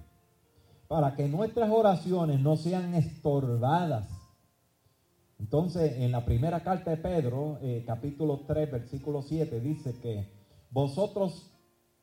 [0.86, 4.06] para que nuestras oraciones no sean estorbadas.
[5.38, 10.28] Entonces, en la primera carta de Pedro, eh, capítulo 3, versículo 7, dice que
[10.70, 11.50] vosotros,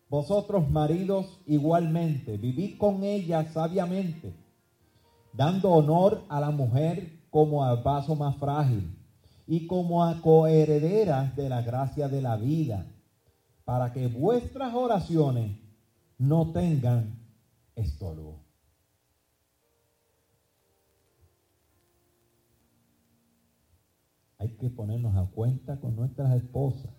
[0.10, 4.34] vosotros maridos igualmente, vivid con ella sabiamente,
[5.32, 8.96] dando honor a la mujer como al vaso más frágil
[9.48, 12.86] y como a coherederas de la gracia de la vida,
[13.64, 15.58] para que vuestras oraciones
[16.18, 17.20] no tengan
[17.76, 18.44] estorbo.
[24.38, 26.92] Hay que ponernos a cuenta con nuestras esposas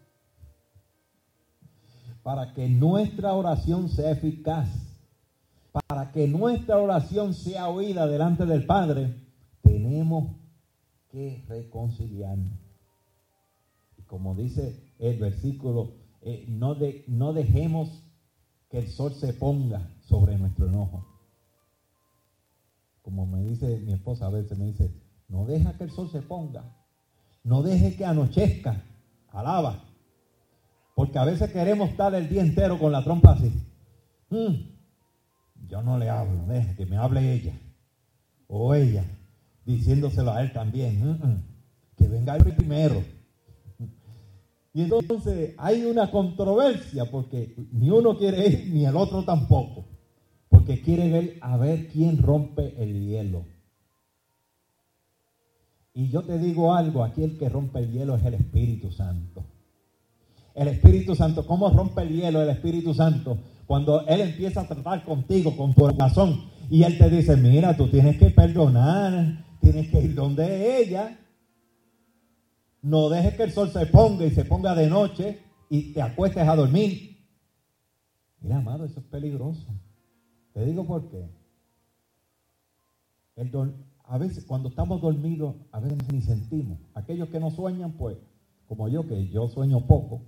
[2.26, 4.68] para que nuestra oración sea eficaz,
[5.70, 9.14] para que nuestra oración sea oída delante del Padre,
[9.62, 10.34] tenemos
[11.16, 12.58] que reconciliarnos.
[13.96, 18.02] Y como dice el versículo, eh, no, de, no dejemos
[18.68, 21.06] que el sol se ponga sobre nuestro enojo.
[23.00, 24.90] Como me dice mi esposa a veces, me dice,
[25.28, 26.76] no deja que el sol se ponga,
[27.44, 28.84] no deje que anochezca,
[29.30, 29.84] alaba.
[30.94, 33.50] Porque a veces queremos estar el día entero con la trompa así.
[34.28, 37.58] Mm, yo no le hablo, deje que me hable ella
[38.48, 39.15] o ella
[39.66, 41.42] diciéndoselo a él también, mm, mm,
[41.98, 43.02] que venga el primero.
[44.72, 49.86] Y entonces hay una controversia porque ni uno quiere ir ni el otro tampoco,
[50.48, 53.44] porque quiere ver a ver quién rompe el hielo.
[55.94, 59.44] Y yo te digo algo, aquí el que rompe el hielo es el Espíritu Santo.
[60.54, 63.38] El Espíritu Santo, ¿cómo rompe el hielo el Espíritu Santo?
[63.66, 67.88] Cuando Él empieza a tratar contigo, con tu corazón, y Él te dice, mira, tú
[67.88, 71.18] tienes que perdonar, tienes que ir donde ella.
[72.82, 76.46] No dejes que el sol se ponga y se ponga de noche y te acuestes
[76.46, 77.16] a dormir.
[78.40, 79.66] Mira, amado, eso es peligroso.
[80.52, 81.28] Te digo por qué.
[84.04, 86.78] a veces cuando estamos dormidos, a veces ni sentimos.
[86.94, 88.16] Aquellos que no sueñan, pues,
[88.68, 90.22] como yo, que yo sueño poco,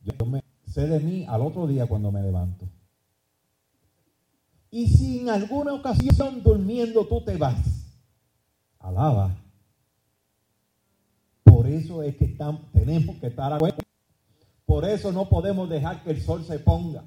[0.00, 2.66] yo me sé de mí al otro día cuando me levanto.
[4.70, 7.75] Y si en alguna ocasión durmiendo tú te vas,
[8.86, 9.36] Alaba.
[11.42, 12.38] Por eso es que
[12.72, 13.58] tenemos que estar
[14.64, 17.04] Por eso no podemos dejar que el sol se ponga.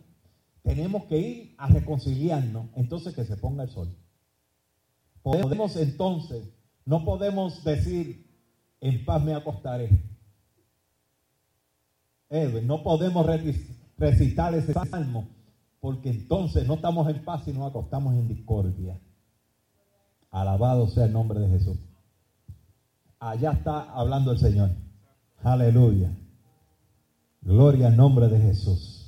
[0.61, 3.95] tenemos que ir a reconciliarnos, entonces que se ponga el sol.
[5.21, 6.53] Podemos entonces,
[6.83, 8.29] no podemos decir,
[8.81, 9.89] en paz me acostaré.
[12.63, 13.25] no podemos
[13.97, 15.29] recitar ese salmo,
[15.79, 18.99] porque entonces no estamos en paz y nos acostamos en discordia.
[20.31, 21.77] Alabado sea el nombre de Jesús.
[23.19, 24.71] Allá está hablando el Señor.
[25.41, 26.11] Aleluya.
[27.41, 28.99] Gloria al nombre de Jesús.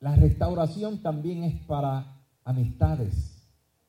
[0.00, 3.48] La restauración también es para amistades.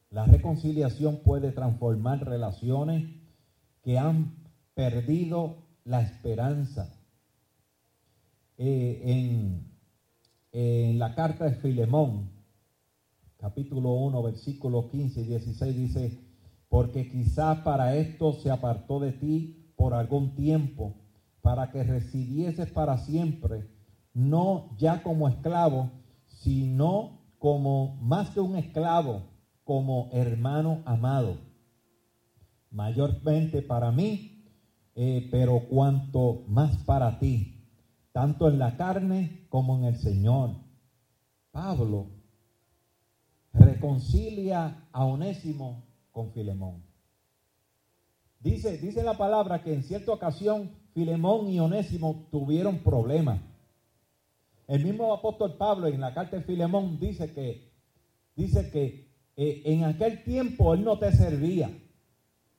[0.09, 3.03] La reconciliación puede transformar relaciones
[3.84, 4.34] que han
[4.74, 6.93] perdido la esperanza.
[8.57, 9.76] Eh, en,
[10.60, 12.32] en la carta de Filemón,
[13.38, 16.20] capítulo 1, versículos 15 y 16 dice,
[16.68, 20.95] porque quizás para esto se apartó de ti por algún tiempo,
[21.43, 23.70] para que recibieses para siempre,
[24.16, 25.91] no ya como esclavo,
[26.26, 29.22] sino como más que un esclavo,
[29.64, 31.38] como hermano amado.
[32.72, 34.43] Mayormente para mí,
[34.95, 37.57] eh, pero cuanto más para ti,
[38.18, 40.49] tanto en la carne como en el Señor.
[41.51, 42.07] Pablo
[43.53, 46.82] reconcilia a Onésimo con Filemón.
[48.39, 53.39] Dice, dice la palabra que en cierta ocasión Filemón y Onésimo tuvieron problemas.
[54.65, 57.72] El mismo apóstol Pablo en la carta de Filemón dice que,
[58.36, 61.70] dice que eh, en aquel tiempo él no te servía.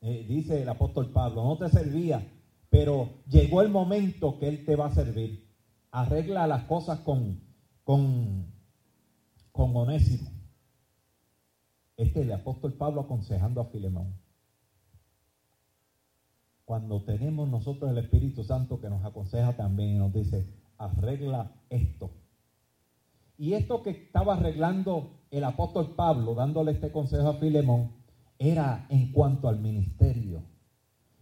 [0.02, 2.24] Eh, dice el apóstol Pablo, no te servía,
[2.70, 5.47] pero llegó el momento que él te va a servir.
[5.90, 7.40] Arregla las cosas con,
[7.84, 8.52] con,
[9.52, 10.30] con Onésimo.
[11.96, 14.14] Este es el apóstol Pablo aconsejando a Filemón.
[16.64, 22.10] Cuando tenemos nosotros el Espíritu Santo que nos aconseja también y nos dice, arregla esto.
[23.38, 27.92] Y esto que estaba arreglando el apóstol Pablo, dándole este consejo a Filemón,
[28.38, 30.42] era en cuanto al ministerio.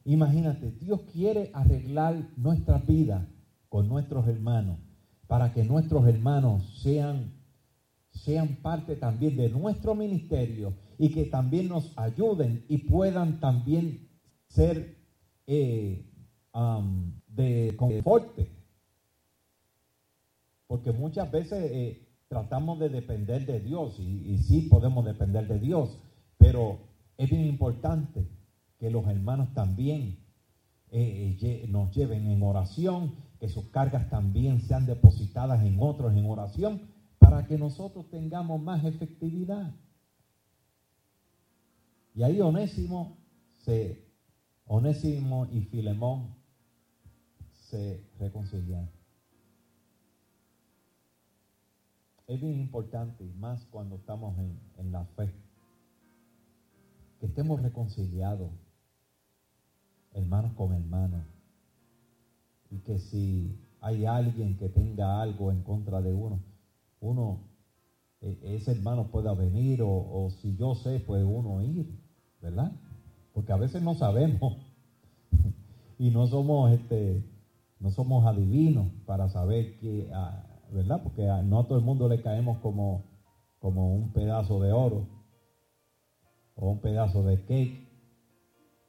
[0.05, 3.27] Imagínate, Dios quiere arreglar nuestra vida
[3.69, 4.79] con nuestros hermanos,
[5.27, 7.37] para que nuestros hermanos sean
[8.11, 14.09] sean parte también de nuestro ministerio y que también nos ayuden y puedan también
[14.49, 14.97] ser
[15.47, 16.05] eh,
[17.29, 18.39] de confort.
[20.67, 25.61] Porque muchas veces eh, tratamos de depender de Dios y, y, sí podemos depender de
[25.61, 25.99] Dios,
[26.39, 26.79] pero
[27.19, 28.27] es bien importante
[28.79, 30.19] que los hermanos también
[30.91, 36.83] eh, nos lleven en oración, que sus cargas también sean depositadas en otros en oración
[37.19, 39.75] para que nosotros tengamos más efectividad.
[42.15, 43.19] Y ahí Onésimo
[43.65, 44.07] se,
[44.67, 46.35] Onésimo y Filemón
[47.53, 48.91] se reconcilian.
[52.27, 55.33] Es bien importante, más cuando estamos en, en la fe,
[57.21, 58.51] que estemos reconciliados,
[60.13, 61.25] hermanos con hermanos,
[62.71, 66.41] y que si hay alguien que tenga algo en contra de uno,
[67.01, 67.41] uno,
[68.21, 71.87] e, ese hermano pueda venir o, si yo sé, puede uno ir,
[72.41, 72.73] ¿verdad?
[73.33, 74.57] Porque a veces no sabemos
[75.99, 77.23] y no somos, este,
[77.79, 80.43] no somos adivinos para saber que, ah,
[80.73, 81.03] ¿verdad?
[81.03, 83.05] Porque no a todo el mundo le caemos como,
[83.61, 85.07] como un pedazo de oro
[86.57, 87.87] o un pedazo de cake.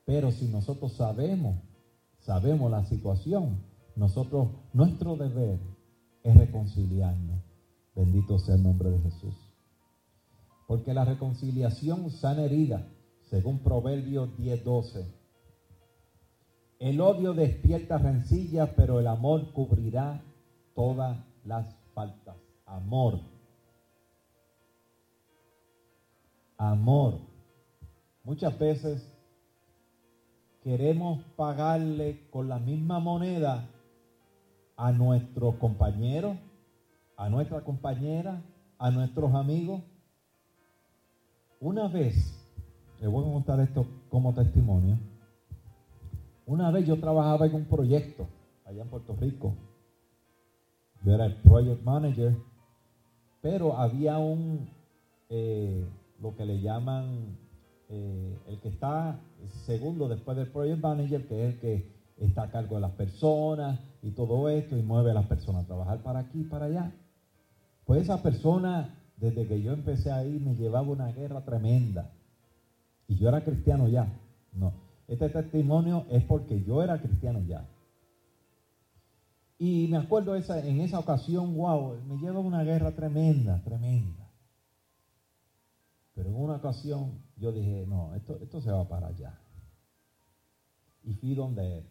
[0.06, 1.58] Pero si nosotros sabemos,
[2.28, 3.64] sabemos la situación,
[3.96, 5.60] nosotros, nuestro deber
[6.24, 7.42] es reconciliarnos.
[7.96, 9.34] Bendito sea el nombre de Jesús.
[10.68, 12.86] Porque la reconciliación sana herida,
[13.30, 15.06] según Proverbios 10:12.
[16.80, 20.22] El odio despierta rencillas, pero el amor cubrirá
[20.76, 22.36] todas las faltas.
[22.66, 23.22] Amor.
[26.58, 27.22] Amor.
[28.26, 29.17] Muchas veces
[30.68, 33.70] queremos pagarle con la misma moneda
[34.76, 36.36] a nuestros compañeros,
[37.16, 38.42] a nuestra compañera,
[38.78, 39.82] a nuestros amigos.
[41.62, 42.38] Una vez,
[43.00, 44.98] les voy a contar esto como testimonio,
[46.46, 48.28] una vez yo trabajaba en un proyecto
[48.66, 49.54] allá en Puerto Rico.
[51.06, 52.36] Yo era el project manager,
[53.42, 54.70] pero había un,
[55.30, 55.88] eh,
[56.20, 57.38] lo que le llaman,
[57.90, 59.20] eh, el que está
[59.66, 63.80] segundo después del project manager, que es el que está a cargo de las personas
[64.02, 66.92] y todo esto y mueve a las personas a trabajar para aquí y para allá.
[67.86, 72.12] Pues esa persona, desde que yo empecé ahí, me llevaba una guerra tremenda.
[73.08, 74.12] Y yo era cristiano ya.
[74.52, 74.74] No,
[75.08, 77.66] este testimonio es porque yo era cristiano ya.
[79.60, 84.30] Y me acuerdo esa, en esa ocasión, wow, me lleva una guerra tremenda, tremenda.
[86.14, 89.40] Pero en una ocasión yo dije, no, esto, esto se va para allá.
[91.04, 91.90] Y fui donde él.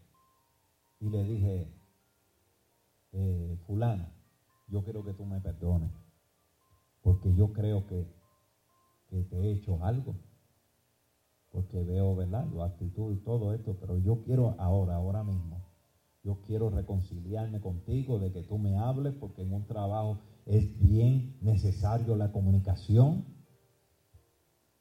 [1.00, 1.72] Y le dije,
[3.12, 4.08] eh, fulano,
[4.68, 5.90] yo quiero que tú me perdones.
[7.02, 8.06] Porque yo creo que,
[9.08, 10.16] que te he hecho algo.
[11.52, 12.48] Porque veo, ¿verdad?
[12.48, 13.76] Tu actitud y todo esto.
[13.80, 15.66] Pero yo quiero ahora, ahora mismo
[16.26, 21.36] yo quiero reconciliarme contigo, de que tú me hables, porque en un trabajo es bien
[21.40, 23.24] necesario la comunicación.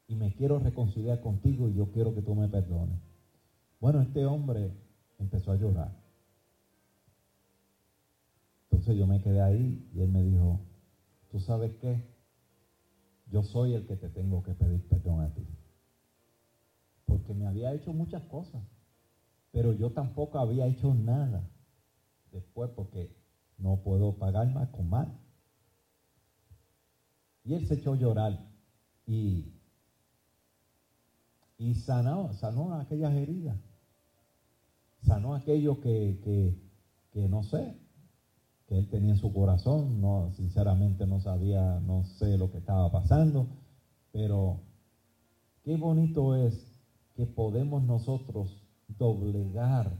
[0.07, 2.99] Y me quiero reconciliar contigo y yo quiero que tú me perdones.
[3.79, 4.71] Bueno, este hombre
[5.17, 5.91] empezó a llorar.
[8.69, 10.59] Entonces yo me quedé ahí y él me dijo,
[11.31, 12.03] ¿tú sabes qué?
[13.31, 15.45] Yo soy el que te tengo que pedir perdón a ti.
[17.05, 18.61] Porque me había hecho muchas cosas
[19.55, 21.49] pero yo tampoco había hecho nada
[22.33, 23.15] después porque
[23.57, 25.17] no puedo pagar más con mal.
[27.45, 28.37] Y él se echó a llorar
[29.07, 29.53] y,
[31.57, 33.57] y sanó, sanó aquellas heridas.
[35.01, 36.19] Sanó aquello que,
[37.11, 37.75] que no sé,
[38.67, 40.01] que él tenía en su corazón.
[40.01, 43.47] No, sinceramente no sabía, no sé lo que estaba pasando,
[44.11, 44.59] pero
[45.63, 46.53] qué bonito es
[47.15, 49.91] que podemos nosotros doblegar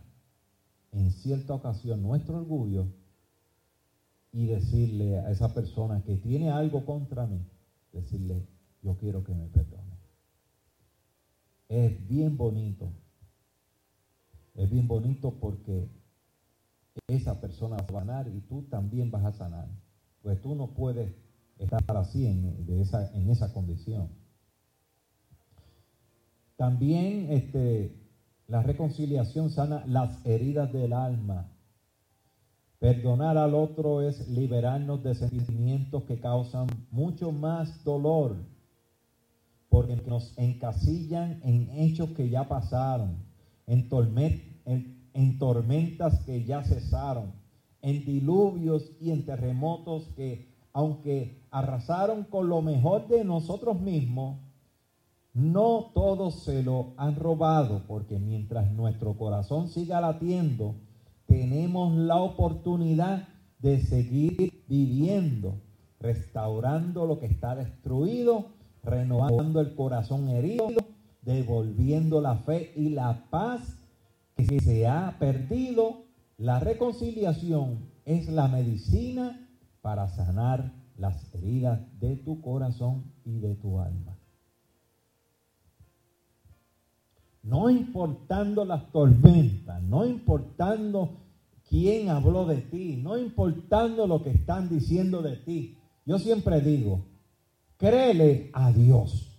[0.91, 2.87] en cierta ocasión nuestro orgullo
[4.31, 7.41] y decirle a esa persona que tiene algo contra mí,
[7.93, 8.45] decirle,
[8.81, 9.84] yo quiero que me perdone.
[11.69, 12.91] Es bien bonito.
[14.53, 15.89] Es bien bonito porque
[17.07, 19.67] esa persona va a sanar y tú también vas a sanar.
[20.21, 21.13] Pues tú no puedes
[21.59, 24.09] estar así en, esa, en esa condición.
[26.55, 27.95] También este,
[28.47, 31.51] la reconciliación sana las heridas del alma.
[32.79, 38.37] Perdonar al otro es liberarnos de sentimientos que causan mucho más dolor,
[39.75, 43.17] porque nos encasillan en hechos que ya pasaron,
[43.67, 43.89] en,
[45.13, 47.33] en tormentas que ya cesaron,
[47.81, 54.37] en diluvios y en terremotos que, aunque arrasaron con lo mejor de nosotros mismos,
[55.33, 60.75] no todos se lo han robado, porque mientras nuestro corazón siga latiendo,
[61.25, 63.27] tenemos la oportunidad
[63.59, 65.59] de seguir viviendo,
[65.99, 68.54] restaurando lo que está destruido,
[68.85, 70.67] renovando el corazón herido,
[71.21, 73.77] devolviendo la fe y la paz
[74.35, 76.03] que se ha perdido.
[76.37, 79.49] La reconciliación es la medicina
[79.81, 84.15] para sanar las heridas de tu corazón y de tu alma.
[87.45, 91.11] no importando las tormentas, no importando
[91.69, 95.77] quién habló de ti, no importando lo que están diciendo de ti.
[96.05, 97.05] Yo siempre digo,
[97.77, 99.31] créele a Dios.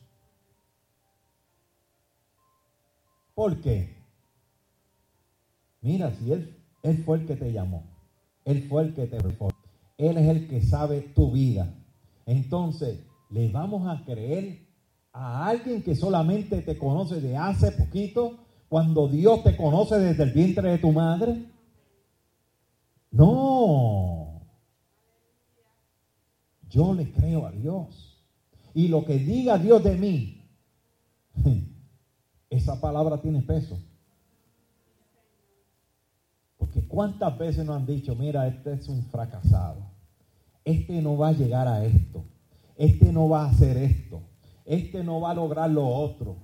[3.34, 3.94] ¿Por qué?
[5.82, 7.84] Mira, si él, él fue el que te llamó,
[8.44, 9.56] Él fue el que te reformó,
[9.98, 11.72] Él es el que sabe tu vida.
[12.24, 14.66] Entonces, le vamos a creer
[15.12, 20.32] a alguien que solamente te conoce de hace poquito, cuando Dios te conoce desde el
[20.32, 21.44] vientre de tu madre?
[23.10, 24.42] No.
[26.68, 28.05] Yo le creo a Dios.
[28.76, 30.48] Y lo que diga Dios de mí,
[32.50, 33.76] esa palabra tiene peso.
[36.56, 39.80] Porque cuántas veces nos han dicho, mira, este es un fracasado.
[40.64, 42.24] Este no va a llegar a esto.
[42.76, 44.22] Este no va a hacer esto
[44.66, 46.36] este no va a lograr lo otro.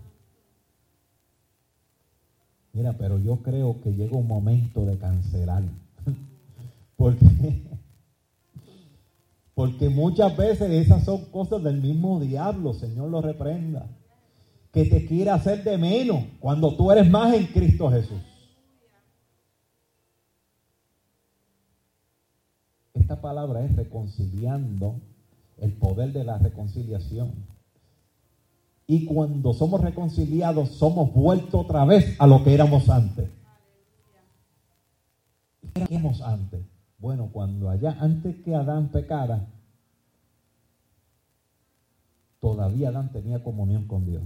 [2.72, 5.64] Mira, pero yo creo que llega un momento de cancelar.
[6.96, 7.62] porque,
[9.54, 13.86] porque muchas veces esas son cosas del mismo diablo, Señor lo reprenda.
[14.72, 18.20] Que te quiere hacer de menos cuando tú eres más en Cristo Jesús.
[22.94, 25.00] Esta palabra es reconciliando
[25.58, 27.32] el poder de la reconciliación.
[28.86, 33.28] Y cuando somos reconciliados, somos vueltos otra vez a lo que éramos antes.
[35.74, 36.71] ¿Qué éramos antes?
[37.02, 39.48] Bueno, cuando allá, antes que Adán pecara,
[42.38, 44.22] todavía Adán tenía comunión con Dios.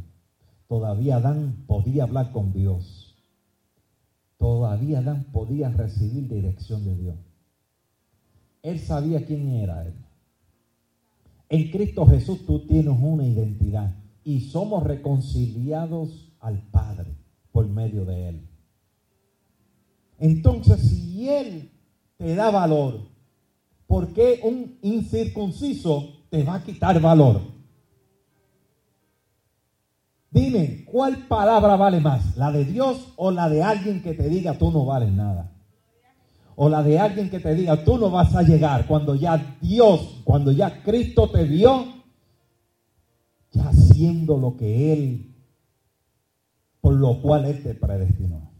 [0.68, 3.16] Todavía Adán podía hablar con Dios.
[4.36, 7.16] Todavía Adán podía recibir dirección de Dios.
[8.62, 9.94] Él sabía quién era él.
[11.48, 17.16] En Cristo Jesús tú tienes una identidad y somos reconciliados al Padre
[17.52, 18.48] por medio de Él.
[20.18, 21.70] Entonces, si Él
[22.16, 23.00] te da valor?
[23.86, 27.40] ¿Por qué un incircunciso te va a quitar valor?
[30.30, 32.36] Dime, ¿cuál palabra vale más?
[32.36, 35.52] ¿La de Dios o la de alguien que te diga tú no vales nada?
[36.56, 40.22] O la de alguien que te diga tú no vas a llegar cuando ya Dios,
[40.24, 41.86] cuando ya Cristo te vio,
[43.52, 45.34] ya haciendo lo que Él,
[46.80, 48.55] por lo cual Él te predestinó.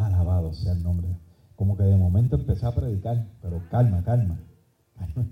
[0.00, 1.08] Alabado sea el nombre.
[1.56, 4.40] Como que de momento empecé a predicar, pero calma, calma.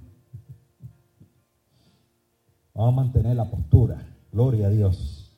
[2.74, 4.06] Vamos a mantener la postura.
[4.30, 5.36] Gloria a Dios.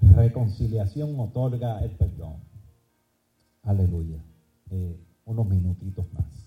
[0.00, 2.36] Reconciliación otorga el perdón.
[3.62, 4.22] Aleluya.
[4.70, 6.46] Eh, unos minutitos más.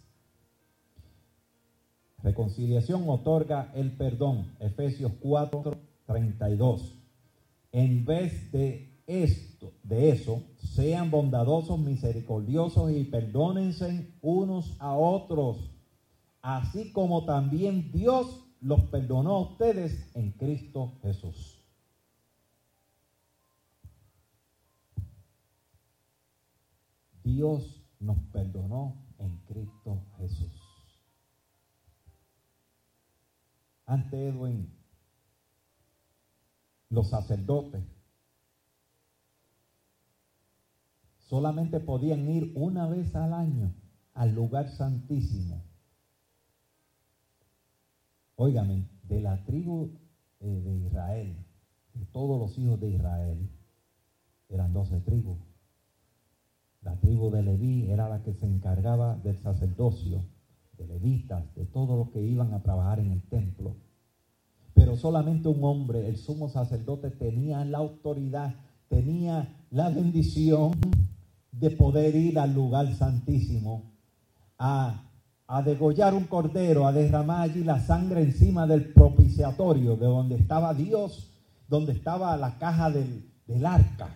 [2.23, 4.47] Reconciliación otorga el perdón.
[4.59, 6.97] Efesios 4, 32.
[7.71, 10.43] En vez de esto, de eso,
[10.75, 15.71] sean bondadosos, misericordiosos y perdónense unos a otros,
[16.43, 21.59] así como también Dios los perdonó a ustedes en Cristo Jesús.
[27.23, 30.53] Dios nos perdonó en Cristo Jesús.
[33.87, 34.71] Ante Edwin,
[36.91, 37.98] los sacerdotes
[41.29, 43.71] solamente podían ir una vez al año
[44.15, 45.63] al lugar santísimo.
[48.35, 49.91] Óigame, de la tribu
[50.39, 51.35] eh, de Israel,
[51.93, 53.49] de todos los hijos de Israel,
[54.49, 55.37] eran doce tribus.
[56.81, 60.23] La tribu de Leví era la que se encargaba del sacerdocio,
[60.77, 63.75] de levitas, de todos los que iban a trabajar en el templo.
[64.73, 68.55] Pero solamente un hombre, el sumo sacerdote, tenía la autoridad,
[68.87, 70.71] tenía la bendición
[71.51, 73.91] de poder ir al lugar santísimo
[74.57, 75.05] a,
[75.65, 81.31] degollar un cordero, a derramar allí la sangre encima del propiciatorio, de donde estaba Dios,
[81.67, 84.15] donde estaba la caja del, del arca.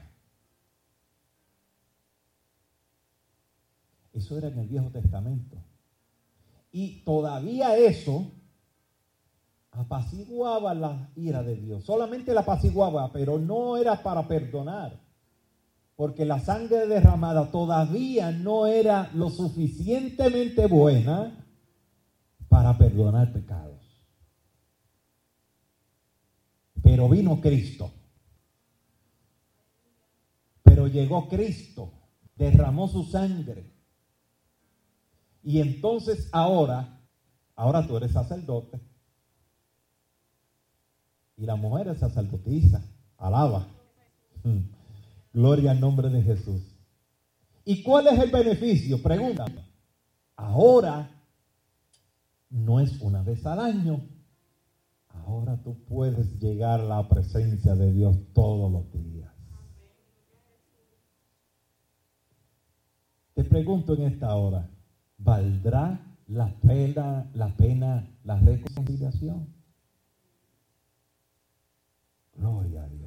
[4.13, 5.57] Eso era en el Viejo Testamento.
[6.71, 8.31] Y todavía eso
[9.71, 11.83] apaciguaba la ira de Dios.
[11.83, 15.02] Solamente la apaciguaba, pero no era para perdonar
[15.95, 21.45] porque la sangre derramada todavía no era lo suficientemente buena
[22.49, 23.79] para perdonar pecados.
[26.81, 27.91] Pero vino Cristo.
[30.63, 31.91] Pero llegó Cristo,
[32.35, 33.71] derramó su sangre.
[35.43, 37.01] Y entonces ahora,
[37.55, 38.79] ahora tú eres sacerdote.
[41.37, 42.83] Y la mujer es sacerdotisa.
[43.17, 43.67] Alaba.
[45.33, 46.61] Gloria al nombre de Jesús.
[47.65, 49.01] ¿Y cuál es el beneficio?
[49.01, 49.65] Pregúntame.
[50.35, 51.09] Ahora
[52.49, 54.01] no es una vez al año.
[55.09, 59.31] Ahora tú puedes llegar a la presencia de Dios todos los días.
[63.33, 64.69] Te pregunto en esta hora,
[65.17, 69.47] ¿valdrá la pena la, pena, la reconciliación?
[72.35, 73.02] Gloria a Dios.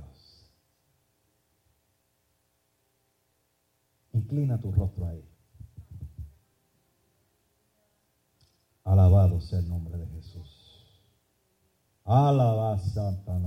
[4.27, 5.25] Inclina tu rostro ahí.
[8.83, 11.07] Alabado sea el nombre de Jesús.
[12.05, 13.39] Alabado Santa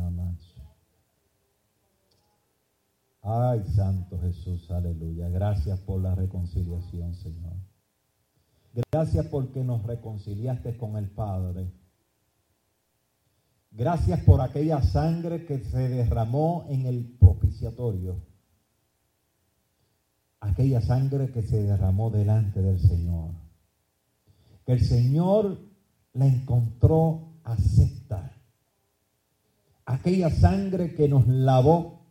[3.21, 5.27] Ay, Santo Jesús, aleluya.
[5.27, 7.57] Gracias por la reconciliación, Señor.
[8.89, 11.73] Gracias porque nos reconciliaste con el Padre.
[13.71, 18.28] Gracias por aquella sangre que se derramó en el propiciatorio
[20.39, 23.31] aquella sangre que se derramó delante del Señor.
[24.65, 25.57] Que el Señor
[26.13, 28.31] la encontró acepta.
[29.85, 32.05] Aquella sangre que nos lavó,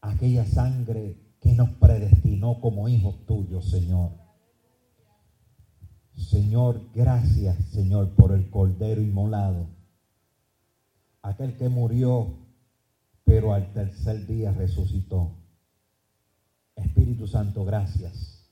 [0.00, 4.10] aquella sangre que nos predestinó como hijos tuyos, Señor.
[6.14, 9.66] Señor, gracias, Señor, por el cordero inmolado.
[11.22, 12.36] Aquel que murió,
[13.24, 15.41] pero al tercer día resucitó.
[16.76, 18.50] Espíritu Santo, gracias.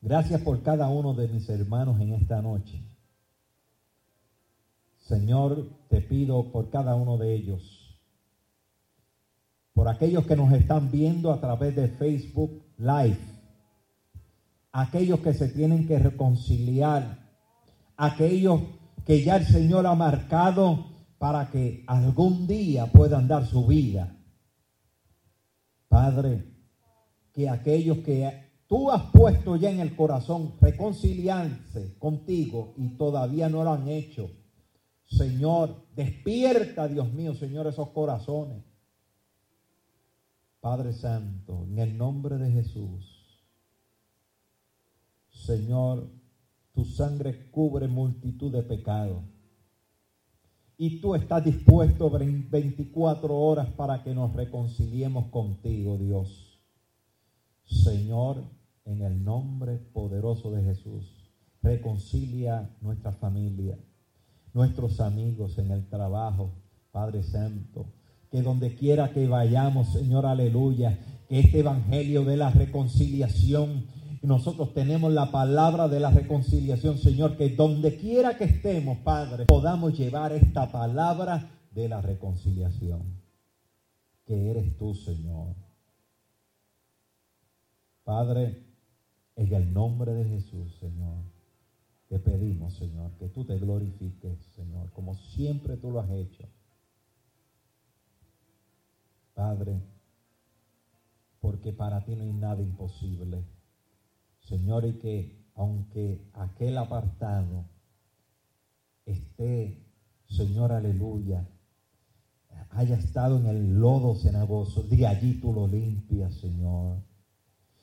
[0.00, 2.82] Gracias por cada uno de mis hermanos en esta noche.
[4.98, 8.00] Señor, te pido por cada uno de ellos,
[9.74, 13.18] por aquellos que nos están viendo a través de Facebook Live,
[14.72, 17.18] aquellos que se tienen que reconciliar,
[17.96, 18.62] aquellos
[19.04, 20.86] que ya el Señor ha marcado
[21.18, 24.16] para que algún día puedan dar su vida
[25.92, 26.51] Padre,
[27.32, 28.30] que aquellos que
[28.66, 34.30] tú has puesto ya en el corazón reconciliarse contigo y todavía no lo han hecho,
[35.06, 38.64] Señor, despierta, Dios mío, Señor, esos corazones.
[40.60, 43.42] Padre Santo, en el nombre de Jesús,
[45.28, 46.08] Señor,
[46.72, 49.24] tu sangre cubre multitud de pecados.
[50.78, 56.51] Y tú estás dispuesto 24 horas para que nos reconciliemos contigo, Dios.
[57.64, 58.44] Señor,
[58.84, 61.30] en el nombre poderoso de Jesús,
[61.62, 63.78] reconcilia nuestra familia,
[64.52, 66.52] nuestros amigos en el trabajo,
[66.90, 67.86] Padre Santo.
[68.30, 70.98] Que donde quiera que vayamos, Señor, aleluya,
[71.28, 73.84] que este evangelio de la reconciliación
[74.22, 79.98] nosotros tenemos la palabra de la reconciliación, Señor, que donde quiera que estemos, Padre, podamos
[79.98, 83.20] llevar esta palabra de la reconciliación,
[84.24, 85.56] que eres tú, Señor.
[88.04, 88.64] Padre,
[89.36, 91.22] en el nombre de Jesús, Señor,
[92.08, 96.48] te pedimos, Señor, que tú te glorifiques, Señor, como siempre tú lo has hecho.
[99.34, 99.80] Padre,
[101.40, 103.44] porque para ti no hay nada imposible.
[104.40, 107.64] Señor, y que aunque aquel apartado
[109.06, 109.86] esté,
[110.28, 111.48] Señor, aleluya,
[112.70, 117.11] haya estado en el lodo cenagoso, de allí tú lo limpias, Señor.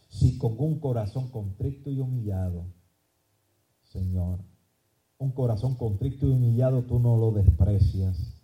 [0.09, 2.65] Si con un corazón contrito y humillado,
[3.83, 4.39] Señor,
[5.17, 8.35] un corazón contrito y humillado tú no lo desprecias.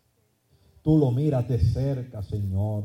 [0.81, 2.83] Tú lo miras de cerca, Señor.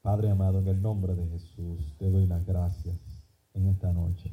[0.00, 2.98] Padre amado, en el nombre de Jesús, te doy las gracias
[3.54, 4.32] en esta noche.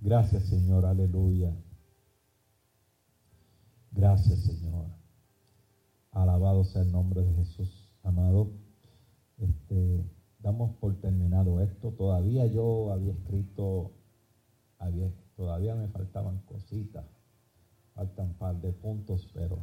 [0.00, 1.54] Gracias, Señor, aleluya.
[3.90, 4.86] Gracias, Señor.
[6.12, 8.52] Alabado sea el nombre de Jesús, amado.
[9.36, 10.04] Este,
[10.38, 11.92] damos por terminado esto.
[11.92, 13.92] Todavía yo había escrito,
[14.78, 17.06] había, todavía me faltaban cositas,
[17.94, 19.58] faltan un par de puntos, pero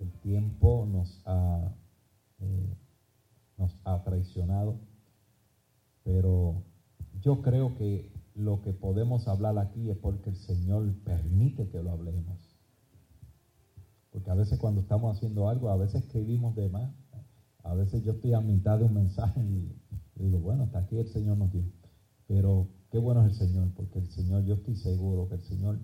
[0.00, 1.74] el tiempo nos ha
[2.40, 2.76] eh,
[3.56, 4.76] nos ha traicionado.
[6.02, 6.62] Pero
[7.20, 11.92] yo creo que lo que podemos hablar aquí es porque el Señor permite que lo
[11.92, 12.38] hablemos.
[14.10, 16.92] Porque a veces cuando estamos haciendo algo, a veces escribimos de más.
[17.64, 21.08] A veces yo estoy a mitad de un mensaje y digo, bueno, hasta aquí el
[21.08, 21.64] Señor nos dio.
[22.26, 25.78] Pero qué bueno es el Señor, porque el Señor, yo estoy seguro que el Señor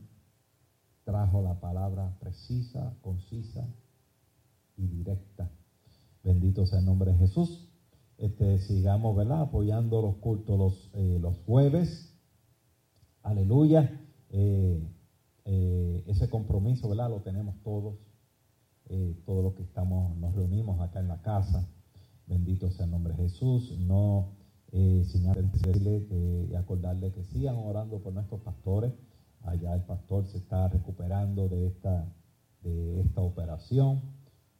[1.05, 3.66] trajo la palabra precisa, concisa
[4.76, 5.51] y directa
[6.22, 7.68] Bendito sea el nombre de Jesús.
[8.18, 9.41] Este, sigamos, ¿verdad?
[9.41, 12.14] Apoyando los cultos los, eh, los jueves.
[13.22, 13.99] Aleluya.
[14.28, 14.87] Eh,
[15.47, 17.09] eh, ese compromiso, ¿verdad?
[17.09, 17.95] Lo tenemos todos.
[19.24, 21.68] Todos los que estamos, nos reunimos acá en la casa.
[22.26, 23.76] Bendito sea el nombre de Jesús.
[23.78, 24.41] No
[24.72, 26.07] antes decirle
[26.51, 28.93] y acordarle que sigan orando por nuestros pastores.
[29.43, 32.12] Allá el pastor se está recuperando de esta,
[32.62, 34.01] de esta operación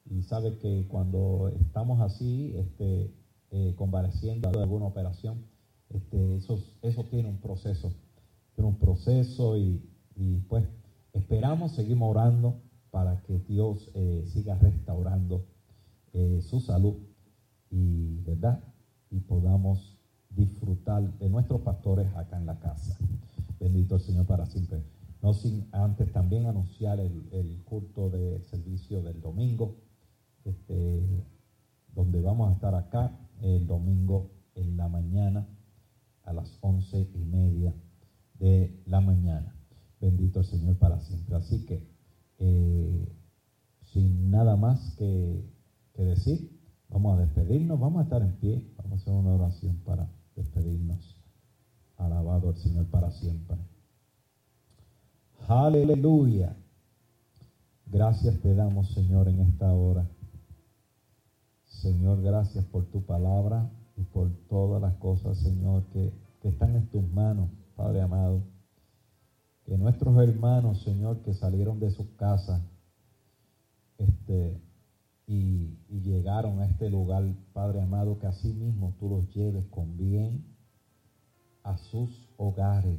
[0.09, 3.15] y sabe que cuando estamos así, este,
[3.51, 5.45] eh, convaleciendo de alguna operación,
[5.91, 7.93] este, eso, eso tiene un proceso,
[8.55, 9.81] tiene un proceso y,
[10.49, 10.65] pues
[11.13, 12.61] esperamos, seguimos orando
[12.91, 15.47] para que Dios eh, siga restaurando
[16.13, 16.97] eh, su salud
[17.71, 18.63] y, ¿verdad?
[19.11, 19.97] Y podamos
[20.31, 22.97] disfrutar de nuestros pastores acá en la casa.
[23.59, 24.83] Bendito el Señor para siempre.
[25.23, 29.77] No sin antes también anunciar el, culto del servicio del domingo
[30.45, 31.25] este,
[31.95, 33.13] donde vamos a estar acá
[33.43, 35.47] el domingo en la mañana
[36.25, 37.75] a las once y media
[38.39, 39.55] de la mañana.
[40.01, 41.37] Bendito el Señor para siempre.
[41.37, 41.87] Así que,
[42.41, 45.45] sin nada más que,
[45.95, 46.51] que decir,
[46.89, 51.17] vamos a despedirnos, vamos a estar en pie, vamos a hacer una oración para despedirnos.
[51.97, 53.59] Alabado el Señor para siempre.
[55.49, 56.57] Aleluya.
[57.87, 60.07] Gracias te damos, Señor, en esta hora.
[61.67, 66.13] Señor, gracias por tu palabra y por todas las cosas, Señor, que,
[66.43, 68.43] están en tus manos, Padre amado.
[69.71, 72.61] Que nuestros hermanos, Señor, que salieron de sus casas
[73.99, 74.61] este,
[75.29, 80.45] y, llegaron a este lugar, Padre amado, que así mismo tú los lleves con bien
[81.63, 82.99] a sus hogares.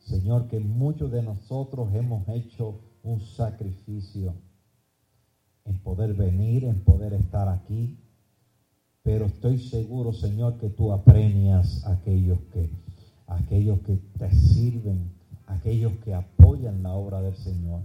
[0.00, 4.34] Señor, que muchos de nosotros hemos hecho un sacrificio
[5.66, 7.96] en poder venir, en poder estar aquí.
[9.04, 12.72] Pero estoy seguro, Señor, que tú apremias a aquellos que,
[13.28, 15.16] aquellos que te sirven,
[15.48, 17.82] aquellos que apoyan la obra del Señor.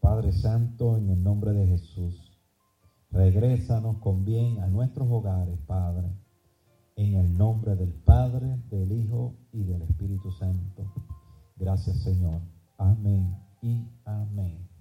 [0.00, 2.32] Padre Santo, en el nombre de Jesús,
[3.12, 6.08] Regrésanos con bien a nuestros hogares, Padre,
[6.96, 10.90] en el nombre del Padre, del Hijo y del Espíritu Santo.
[11.56, 12.40] Gracias, Señor.
[12.78, 14.71] Amén y amén.